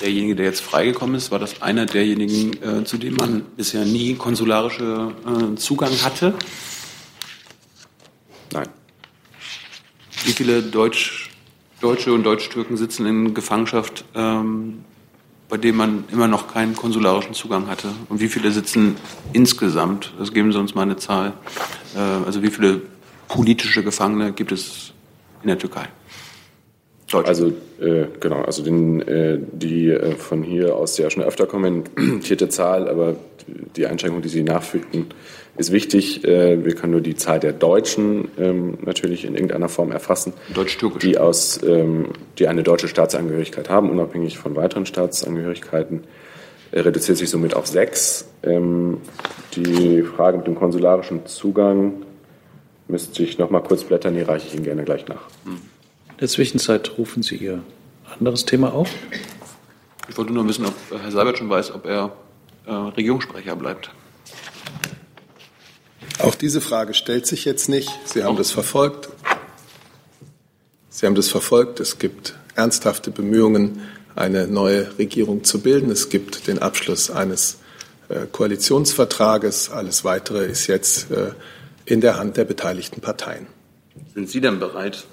Derjenige, 0.02 0.36
der 0.36 0.46
jetzt 0.46 0.62
freigekommen 0.62 1.16
ist, 1.16 1.32
war 1.32 1.40
das 1.40 1.62
einer 1.62 1.86
derjenigen, 1.86 2.54
äh, 2.64 2.86
zu 2.86 2.98
dem 2.98 3.16
man 3.16 3.42
bisher 3.58 3.84
nie 3.84 4.16
konsularische 4.16 5.12
äh, 5.26 5.56
Zugang 5.56 5.92
hatte? 6.04 6.34
Nein. 8.54 8.70
Wie 10.24 10.32
viele 10.32 10.64
Deutsch, 10.64 11.30
Deutsche 11.82 12.14
und 12.14 12.24
Deutsch-Türken 12.24 12.78
sitzen 12.78 13.06
in 13.06 13.34
Gefangenschaft, 13.34 14.06
ähm, 14.16 14.86
bei 15.50 15.58
denen 15.58 15.78
man 15.78 16.04
immer 16.10 16.30
noch 16.30 16.48
keinen 16.48 16.76
konsularischen 16.76 17.34
Zugang 17.34 17.68
hatte? 17.68 17.90
Und 18.08 18.22
wie 18.22 18.30
viele 18.30 18.52
sitzen 18.52 18.96
insgesamt? 19.34 20.14
Das 20.18 20.32
geben 20.32 20.54
Sie 20.54 20.60
uns 20.60 20.74
mal 20.74 20.84
eine 20.84 20.96
Zahl. 20.96 21.34
Äh, 21.96 22.00
also 22.00 22.42
wie 22.42 22.50
viele 22.50 22.82
politische 23.28 23.84
Gefangene 23.84 24.32
gibt 24.32 24.54
es 24.54 24.94
in 25.42 25.50
der 25.50 25.60
Türkei? 25.60 25.90
Also 27.14 27.54
äh, 27.80 28.08
genau, 28.20 28.42
also 28.42 28.64
den, 28.64 29.02
äh, 29.08 29.38
die 29.52 29.90
äh, 29.90 30.16
von 30.16 30.44
hier 30.44 30.76
aus 30.76 30.98
ja 30.98 31.10
schon 31.10 31.24
öfter 31.24 31.46
kommentierte 31.46 32.50
Zahl, 32.50 32.90
aber 32.90 33.16
die 33.76 33.86
Einschränkung, 33.86 34.22
die 34.22 34.30
Sie 34.30 34.44
nachfügten, 34.44 35.08
ist 35.58 35.72
wichtig. 35.72 36.24
Äh, 36.26 36.66
wir 36.66 36.74
können 36.76 36.94
nur 36.94 37.02
die 37.02 37.16
Zahl 37.16 37.40
der 37.40 37.54
Deutschen 37.54 38.30
ähm, 38.40 38.78
natürlich 38.84 39.24
in 39.26 39.36
irgendeiner 39.36 39.70
Form 39.70 39.92
erfassen, 39.92 40.34
Deutsch-Türkisch. 40.54 41.02
die 41.02 41.18
aus, 41.18 41.62
ähm, 41.64 42.10
die 42.40 42.48
eine 42.48 42.64
deutsche 42.64 42.88
Staatsangehörigkeit 42.88 43.70
haben, 43.70 43.90
unabhängig 43.90 44.38
von 44.38 44.56
weiteren 44.56 44.86
Staatsangehörigkeiten, 44.86 46.04
äh, 46.72 46.80
reduziert 46.82 47.18
sich 47.18 47.30
somit 47.30 47.56
auf 47.56 47.68
sechs. 47.68 48.28
Ähm, 48.44 48.98
die 49.56 50.02
Frage 50.02 50.38
mit 50.38 50.48
dem 50.48 50.56
konsularischen 50.56 51.26
Zugang 51.28 52.04
müsste 52.88 53.24
ich 53.24 53.38
noch 53.38 53.50
mal 53.50 53.62
kurz 53.62 53.84
blättern, 53.84 54.16
die 54.16 54.22
reiche 54.22 54.48
ich 54.48 54.56
Ihnen 54.56 54.64
gerne 54.64 54.84
gleich 54.84 55.08
nach. 55.08 55.22
In 56.16 56.20
der 56.20 56.30
Zwischenzeit 56.30 56.98
rufen 56.98 57.24
Sie 57.24 57.36
Ihr 57.36 57.62
anderes 58.18 58.46
Thema 58.46 58.74
auf. 58.74 58.90
Ich 60.08 60.18
wollte 60.18 60.32
nur 60.32 60.48
wissen, 60.48 60.66
ob 60.66 60.74
Herr 60.90 61.12
Seibert 61.12 61.38
schon 61.40 61.50
weiß, 61.50 61.72
ob 61.72 61.86
er 61.86 62.16
äh, 62.66 62.72
Regierungssprecher 62.72 63.54
bleibt. 63.58 63.92
Auch 66.20 66.36
diese 66.36 66.62
Frage 66.62 66.94
stellt 66.94 67.28
sich 67.28 67.44
jetzt 67.44 67.68
nicht. 67.68 67.90
Sie 68.06 68.24
haben 68.24 68.38
das 68.38 68.52
verfolgt. 68.52 69.10
Sie 70.88 71.06
haben 71.06 71.16
das 71.16 71.28
verfolgt. 71.28 71.82
Es 71.82 72.00
gibt 72.00 72.36
ernsthafte 72.56 73.12
Bemühungen, 73.12 73.82
eine 74.16 74.48
neue 74.48 74.98
Regierung 74.98 75.44
zu 75.44 75.60
bilden. 75.60 75.92
Es 75.92 76.08
gibt 76.08 76.48
den 76.48 76.60
Abschluss 76.60 77.12
eines 77.12 77.58
äh, 78.08 78.26
Koalitionsvertrages. 78.32 79.70
Alles 79.70 80.06
Weitere 80.06 80.46
ist 80.46 80.68
jetzt 80.68 81.12
äh, 81.12 81.32
in 81.84 82.00
der 82.00 82.18
Hand 82.18 82.38
der 82.38 82.46
beteiligten 82.46 83.02
Parteien. 83.02 83.48
Sind 84.14 84.30
Sie 84.30 84.40
denn 84.40 84.60
bereit, 84.60 85.06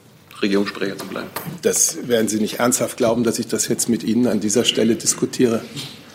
Regierungssprecher 0.43 0.99
zu 0.99 1.07
bleiben? 1.07 1.29
Das 1.63 2.09
werden 2.09 2.29
Sie 2.29 2.41
nicht 2.41 2.59
ernsthaft 2.59 2.97
glauben, 2.97 3.25
dass 3.25 3.39
ich 3.39 3.47
das 3.47 3.69
jetzt 3.69 3.89
mit 3.89 4.03
Ihnen 4.03 4.27
an 4.27 4.41
dieser 4.41 4.65
Stelle 4.65 4.97
diskutiere. 4.97 5.63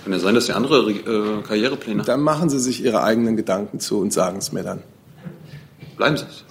Kann 0.04 0.14
ja 0.14 0.20
sein, 0.20 0.36
dass 0.36 0.46
Sie 0.46 0.54
andere 0.54 0.92
äh, 0.92 1.42
Karrierepläne 1.44 2.00
haben. 2.02 2.06
Dann 2.08 2.22
machen 2.22 2.50
Sie 2.50 2.60
sich 2.60 2.84
Ihre 2.84 3.04
eigenen 3.04 3.36
Gedanken 3.38 3.80
zu 3.80 4.00
und 4.00 4.14
sagen 4.14 4.38
es 4.38 4.52
mir 4.52 4.64
dann. 4.64 4.84
Bleiben 5.98 6.18
Sie 6.18 6.26
es. 6.30 6.44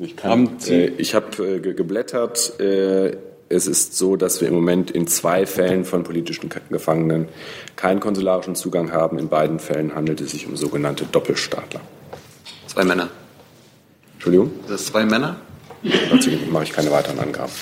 Ich, 0.00 0.16
kann, 0.16 0.56
äh, 0.66 0.86
ich 0.86 1.14
habe 1.14 1.56
äh, 1.56 1.60
ge- 1.60 1.74
geblättert. 1.74 2.58
Äh, 2.58 3.16
es 3.48 3.66
ist 3.68 3.96
so, 3.96 4.16
dass 4.16 4.40
wir 4.40 4.48
im 4.48 4.54
Moment 4.54 4.90
in 4.90 5.06
zwei 5.06 5.46
Fällen 5.46 5.84
von 5.84 6.02
politischen 6.02 6.50
Gefangenen 6.70 7.28
keinen 7.76 8.00
konsularischen 8.00 8.56
Zugang 8.56 8.90
haben. 8.90 9.18
In 9.18 9.28
beiden 9.28 9.60
Fällen 9.60 9.94
handelt 9.94 10.20
es 10.20 10.32
sich 10.32 10.46
um 10.48 10.56
sogenannte 10.56 11.04
Doppelstaatler. 11.04 11.80
Zwei 12.66 12.84
Männer. 12.84 13.10
Entschuldigung? 14.24 14.58
Das 14.68 14.86
zwei 14.86 15.04
Männer? 15.04 15.36
Dazu 16.10 16.30
mache 16.50 16.64
ich 16.64 16.72
keine 16.72 16.90
weiteren 16.90 17.18
Angaben. 17.18 17.52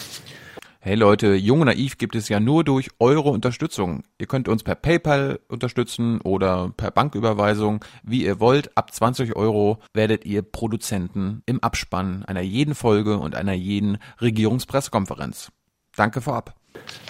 Hey 0.78 0.94
Leute, 0.94 1.34
Jung 1.34 1.62
und 1.62 1.66
Naiv 1.66 1.98
gibt 1.98 2.14
es 2.14 2.28
ja 2.28 2.38
nur 2.38 2.62
durch 2.62 2.88
eure 3.00 3.30
Unterstützung. 3.30 4.04
Ihr 4.18 4.28
könnt 4.28 4.46
uns 4.46 4.62
per 4.62 4.76
PayPal 4.76 5.40
unterstützen 5.48 6.20
oder 6.20 6.72
per 6.76 6.92
Banküberweisung, 6.92 7.84
wie 8.04 8.24
ihr 8.24 8.38
wollt. 8.38 8.76
Ab 8.76 8.94
20 8.94 9.34
Euro 9.34 9.78
werdet 9.92 10.24
ihr 10.24 10.42
Produzenten 10.42 11.42
im 11.46 11.58
Abspann 11.58 12.24
einer 12.26 12.42
jeden 12.42 12.76
Folge 12.76 13.18
und 13.18 13.34
einer 13.34 13.54
jeden 13.54 13.98
Regierungspressekonferenz. 14.20 15.50
Danke 15.96 16.20
vorab. 16.20 16.54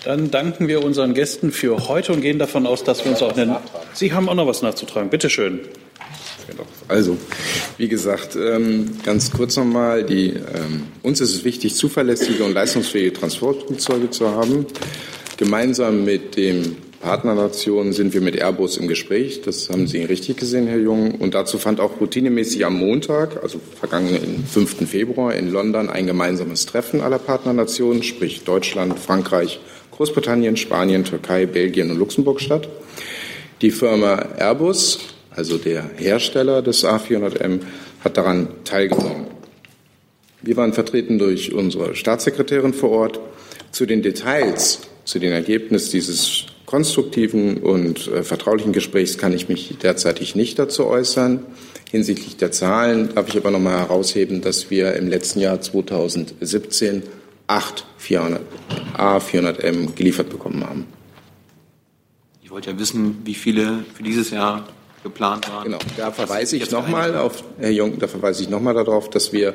Dann 0.06 0.30
danken 0.30 0.66
wir 0.66 0.82
unseren 0.82 1.12
Gästen 1.12 1.52
für 1.52 1.88
heute 1.88 2.14
und 2.14 2.22
gehen 2.22 2.38
davon 2.38 2.66
aus, 2.66 2.84
dass 2.84 3.04
wir 3.04 3.12
uns 3.12 3.20
auch 3.20 3.36
nennen. 3.36 3.56
Sie 3.92 4.14
haben 4.14 4.30
auch 4.30 4.34
noch 4.34 4.46
was 4.46 4.62
nachzutragen. 4.62 5.10
Bitte 5.10 5.28
schön. 5.28 5.60
Also, 6.88 7.16
wie 7.78 7.88
gesagt, 7.88 8.36
ähm, 8.36 8.90
ganz 9.04 9.30
kurz 9.30 9.56
nochmal, 9.56 10.04
die, 10.04 10.30
ähm, 10.30 10.84
uns 11.02 11.20
ist 11.20 11.34
es 11.34 11.44
wichtig, 11.44 11.74
zuverlässige 11.74 12.44
und 12.44 12.52
leistungsfähige 12.52 13.12
Transportflugzeuge 13.12 14.10
zu 14.10 14.28
haben. 14.28 14.66
Gemeinsam 15.36 16.04
mit 16.04 16.36
dem 16.36 16.76
Partnernationen 17.02 17.92
sind 17.92 18.14
wir 18.14 18.20
mit 18.20 18.36
Airbus 18.36 18.76
im 18.76 18.86
Gespräch. 18.86 19.42
Das 19.42 19.68
haben 19.68 19.88
Sie 19.88 20.04
richtig 20.04 20.36
gesehen, 20.36 20.68
Herr 20.68 20.78
Jung. 20.78 21.16
Und 21.16 21.34
dazu 21.34 21.58
fand 21.58 21.80
auch 21.80 22.00
routinemäßig 22.00 22.64
am 22.64 22.78
Montag, 22.78 23.42
also 23.42 23.60
vergangenen 23.78 24.44
5. 24.46 24.88
Februar 24.88 25.34
in 25.34 25.50
London, 25.50 25.88
ein 25.88 26.06
gemeinsames 26.06 26.64
Treffen 26.64 27.00
aller 27.00 27.18
Partnernationen, 27.18 28.04
sprich 28.04 28.44
Deutschland, 28.44 29.00
Frankreich, 29.00 29.58
Großbritannien, 29.90 30.56
Spanien, 30.56 31.04
Türkei, 31.04 31.46
Belgien 31.46 31.90
und 31.90 31.98
Luxemburg 31.98 32.40
statt. 32.40 32.68
Die 33.62 33.72
Firma 33.72 34.14
Airbus, 34.38 35.00
also 35.34 35.58
der 35.58 35.90
Hersteller 35.96 36.62
des 36.62 36.84
A400M, 36.84 37.60
hat 38.04 38.16
daran 38.16 38.48
teilgenommen. 38.64 39.26
Wir 40.42 40.56
waren 40.56 40.72
vertreten 40.72 41.18
durch 41.18 41.54
unsere 41.54 41.94
Staatssekretärin 41.94 42.74
vor 42.74 42.90
Ort. 42.90 43.20
Zu 43.70 43.86
den 43.86 44.02
Details, 44.02 44.80
zu 45.04 45.18
den 45.18 45.32
Ergebnissen 45.32 45.92
dieses 45.92 46.46
konstruktiven 46.66 47.58
und 47.58 48.08
äh, 48.08 48.22
vertraulichen 48.22 48.72
Gesprächs 48.72 49.18
kann 49.18 49.32
ich 49.32 49.48
mich 49.48 49.76
derzeitig 49.82 50.34
nicht 50.34 50.58
dazu 50.58 50.86
äußern. 50.86 51.44
Hinsichtlich 51.90 52.38
der 52.38 52.50
Zahlen 52.50 53.14
darf 53.14 53.28
ich 53.28 53.36
aber 53.36 53.50
noch 53.50 53.60
mal 53.60 53.78
herausheben, 53.78 54.40
dass 54.40 54.70
wir 54.70 54.94
im 54.94 55.08
letzten 55.08 55.40
Jahr 55.40 55.60
2017 55.60 57.02
acht 57.46 57.84
400, 57.98 58.40
A400M 58.96 59.94
geliefert 59.94 60.30
bekommen 60.30 60.64
haben. 60.64 60.86
Ich 62.42 62.50
wollte 62.50 62.70
ja 62.70 62.78
wissen, 62.78 63.18
wie 63.24 63.34
viele 63.34 63.84
für 63.94 64.02
dieses 64.02 64.30
Jahr 64.30 64.66
geplant 65.02 65.50
waren. 65.50 65.64
Genau, 65.64 65.78
da 65.96 66.12
verweise 66.12 66.56
ich 66.56 66.70
nochmal 66.70 67.16
auf, 67.16 67.42
Herr 67.58 67.70
Jung, 67.70 67.98
da 67.98 68.08
verweise 68.08 68.42
ich 68.42 68.48
nochmal 68.48 68.74
darauf, 68.74 69.10
dass 69.10 69.32
wir 69.32 69.54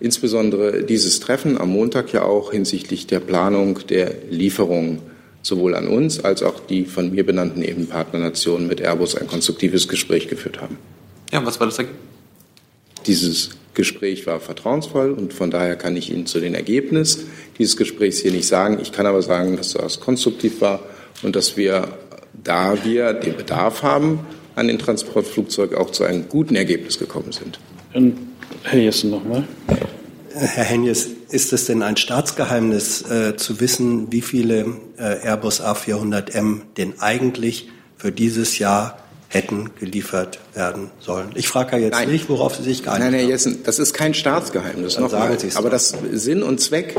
insbesondere 0.00 0.82
dieses 0.82 1.20
Treffen 1.20 1.58
am 1.58 1.70
Montag 1.70 2.12
ja 2.12 2.22
auch 2.22 2.52
hinsichtlich 2.52 3.06
der 3.06 3.20
Planung 3.20 3.86
der 3.88 4.14
Lieferung 4.30 5.02
sowohl 5.42 5.74
an 5.74 5.86
uns 5.88 6.24
als 6.24 6.42
auch 6.42 6.60
die 6.60 6.84
von 6.84 7.12
mir 7.12 7.24
benannten 7.24 7.62
eben 7.62 7.86
Partnernationen 7.86 8.66
mit 8.66 8.80
Airbus 8.80 9.14
ein 9.14 9.28
konstruktives 9.28 9.86
Gespräch 9.86 10.28
geführt 10.28 10.60
haben. 10.60 10.76
Ja, 11.32 11.44
was 11.44 11.60
war 11.60 11.66
das? 11.66 11.78
Dieses 13.06 13.50
Gespräch 13.74 14.26
war 14.26 14.40
vertrauensvoll 14.40 15.12
und 15.12 15.32
von 15.32 15.50
daher 15.50 15.76
kann 15.76 15.96
ich 15.96 16.10
Ihnen 16.10 16.26
zu 16.26 16.40
den 16.40 16.54
Ergebnissen 16.54 17.30
dieses 17.58 17.76
Gesprächs 17.76 18.18
hier 18.20 18.32
nicht 18.32 18.48
sagen. 18.48 18.78
Ich 18.82 18.90
kann 18.90 19.06
aber 19.06 19.22
sagen, 19.22 19.56
dass 19.56 19.72
das 19.72 20.00
konstruktiv 20.00 20.60
war 20.60 20.80
und 21.22 21.36
dass 21.36 21.56
wir, 21.56 21.88
da 22.42 22.84
wir 22.84 23.12
den 23.12 23.36
Bedarf 23.36 23.82
haben 23.82 24.20
an 24.56 24.66
den 24.66 24.78
Transportflugzeug, 24.78 25.74
auch 25.74 25.90
zu 25.90 26.02
einem 26.02 26.28
guten 26.28 26.56
Ergebnis 26.56 26.98
gekommen 26.98 27.30
sind. 27.30 27.60
Herr 28.64 28.78
Jessen 28.78 29.10
nochmal. 29.10 29.44
Herr 30.34 30.64
Henjes, 30.64 31.08
ist 31.30 31.52
es 31.52 31.66
denn 31.66 31.82
ein 31.82 31.96
Staatsgeheimnis 31.96 33.02
äh, 33.02 33.36
zu 33.36 33.60
wissen, 33.60 34.12
wie 34.12 34.20
viele 34.20 34.76
äh, 34.98 35.26
Airbus 35.26 35.62
A400M 35.62 36.62
denn 36.76 36.94
eigentlich 37.00 37.68
für 37.96 38.12
dieses 38.12 38.58
Jahr 38.58 38.98
hätten 39.28 39.70
geliefert 39.78 40.40
werden 40.54 40.90
sollen? 41.00 41.30
Ich 41.34 41.48
frage 41.48 41.76
ja 41.76 41.82
jetzt 41.84 41.94
Nein. 41.94 42.10
nicht, 42.10 42.28
worauf 42.28 42.54
Sie 42.56 42.62
sich 42.62 42.82
geeinigt 42.82 43.04
Nein, 43.04 43.14
Herr 43.14 43.22
haben. 43.22 43.30
Jessen, 43.30 43.62
das 43.64 43.78
ist 43.78 43.94
kein 43.94 44.12
Staatsgeheimnis. 44.14 44.98
Nochmal. 44.98 45.36
Aber 45.54 45.70
das 45.70 45.94
Sinn 46.12 46.42
und 46.42 46.60
Zweck, 46.60 46.96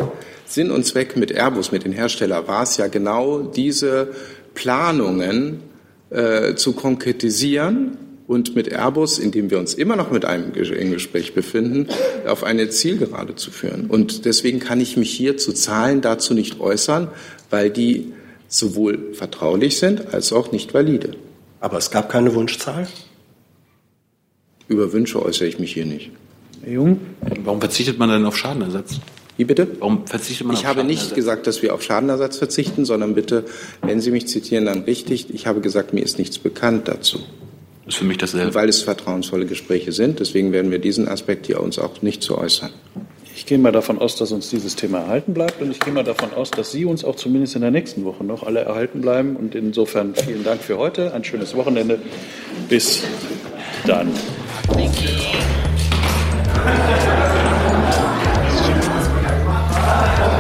Sinn 0.47 0.72
und 0.72 0.86
Zweck 0.86 1.16
mit 1.16 1.32
Airbus, 1.32 1.72
mit 1.72 1.86
den 1.86 1.93
Herstellern, 1.93 2.47
war 2.47 2.64
es 2.64 2.78
ja 2.78 2.88
genau, 2.88 3.39
diese 3.41 4.14
Planungen 4.55 5.62
äh, 6.10 6.55
zu 6.55 6.74
konkretisieren 6.74 7.97
und 8.28 8.55
mit 8.55 8.68
Airbus, 8.68 9.20
in 9.20 9.32
dem 9.32 9.49
wir 9.49 9.60
uns 9.60 9.74
immer 9.74 9.95
noch 9.95 10.12
mit 10.12 10.26
einem 10.26 10.53
im 10.53 10.91
Gespräch 10.91 11.34
befinden, 11.34 11.88
auf 12.28 12.43
eine 12.43 12.70
Zielgerade 12.70 13.36
zu 13.36 13.51
führen. 13.51 13.88
Und 13.88 14.26
deswegen 14.26 14.60
kann 14.60 14.82
ich 14.82 14.97
mich 14.97 15.12
hier 15.12 15.38
zu 15.38 15.53
Zahlen 15.53 16.01
dazu 16.01 16.34
nicht 16.34 16.60
äußern, 16.60 17.08
weil 17.49 17.70
die 17.70 18.12
sowohl 18.49 19.14
vertraulich 19.14 19.78
sind 19.78 20.14
als 20.14 20.34
auch 20.34 20.51
nicht 20.51 20.74
valide. 20.74 21.12
Aber 21.60 21.78
es 21.78 21.89
gab 21.89 22.10
keine 22.10 22.34
Wunschzahl? 22.36 22.88
Über 24.68 24.91
Wünsche 24.91 25.24
äußere 25.24 25.47
ich 25.47 25.60
mich 25.60 25.74
hier 25.74 25.86
nicht. 25.86 26.12
Herr 26.62 26.74
Jung? 26.74 26.99
Warum 27.43 27.62
verzichtet 27.62 27.97
man 27.97 28.10
denn 28.10 28.26
auf 28.26 28.38
Schadenersatz? 28.38 28.99
Wie 29.38 29.46
bitte? 29.46 29.68
Warum 29.80 30.06
verzichtet 30.08 30.48
man 30.48 30.56
Ich 30.56 30.64
auf 30.64 30.68
habe 30.68 30.84
nicht 30.84 31.14
gesagt, 31.16 31.48
dass 31.48 31.62
wir 31.62 31.74
auf 31.74 31.84
Schadenersatz 31.84 32.38
verzichten, 32.38 32.86
sondern 32.86 33.14
bitte, 33.14 33.46
wenn 33.82 34.02
Sie 34.02 34.12
mich 34.12 34.28
zitieren, 34.28 34.66
dann 34.66 34.82
richtig. 34.82 35.34
Ich 35.34 35.46
habe 35.48 35.62
gesagt, 35.62 35.94
mir 35.94 36.02
ist 36.02 36.18
nichts 36.18 36.40
bekannt 36.40 36.88
dazu. 36.88 37.20
Das 37.86 37.94
ist 37.94 38.00
für 38.00 38.06
mich 38.06 38.18
dasselbe. 38.18 38.54
Weil 38.56 38.68
es 38.68 38.82
vertrauensvolle 38.82 39.46
Gespräche 39.46 39.92
sind, 39.92 40.20
deswegen 40.20 40.52
werden 40.52 40.72
wir 40.72 40.80
diesen 40.80 41.08
Aspekt 41.08 41.46
hier 41.46 41.62
uns 41.62 41.80
auch 41.80 42.02
nicht 42.02 42.22
zu 42.22 42.38
äußern. 42.38 42.72
Ich 43.36 43.46
gehe 43.46 43.60
mal 43.60 43.72
davon 43.72 44.00
aus, 44.00 44.16
dass 44.16 44.32
uns 44.32 44.50
dieses 44.50 44.76
Thema 44.76 44.98
erhalten 44.98 45.36
bleibt 45.36 45.62
und 45.62 45.70
ich 45.70 45.80
gehe 45.80 45.94
mal 45.94 46.04
davon 46.04 46.34
aus, 46.34 46.50
dass 46.50 46.72
Sie 46.72 46.86
uns 46.86 47.06
auch 47.06 47.16
zumindest 47.16 47.56
in 47.56 47.62
der 47.62 47.70
nächsten 47.70 48.04
Woche 48.04 48.24
noch 48.24 48.42
alle 48.42 48.62
erhalten 48.62 49.02
bleiben. 49.02 49.36
Und 49.36 49.54
insofern 49.54 50.16
vielen 50.16 50.44
Dank 50.44 50.64
für 50.64 50.80
heute, 50.80 51.14
ein 51.14 51.24
schönes 51.24 51.56
Wochenende. 51.56 52.00
Bis 52.68 53.04
dann. 53.86 54.12
Thank 54.74 54.96
you. 57.34 57.37
Wow. 59.98 60.37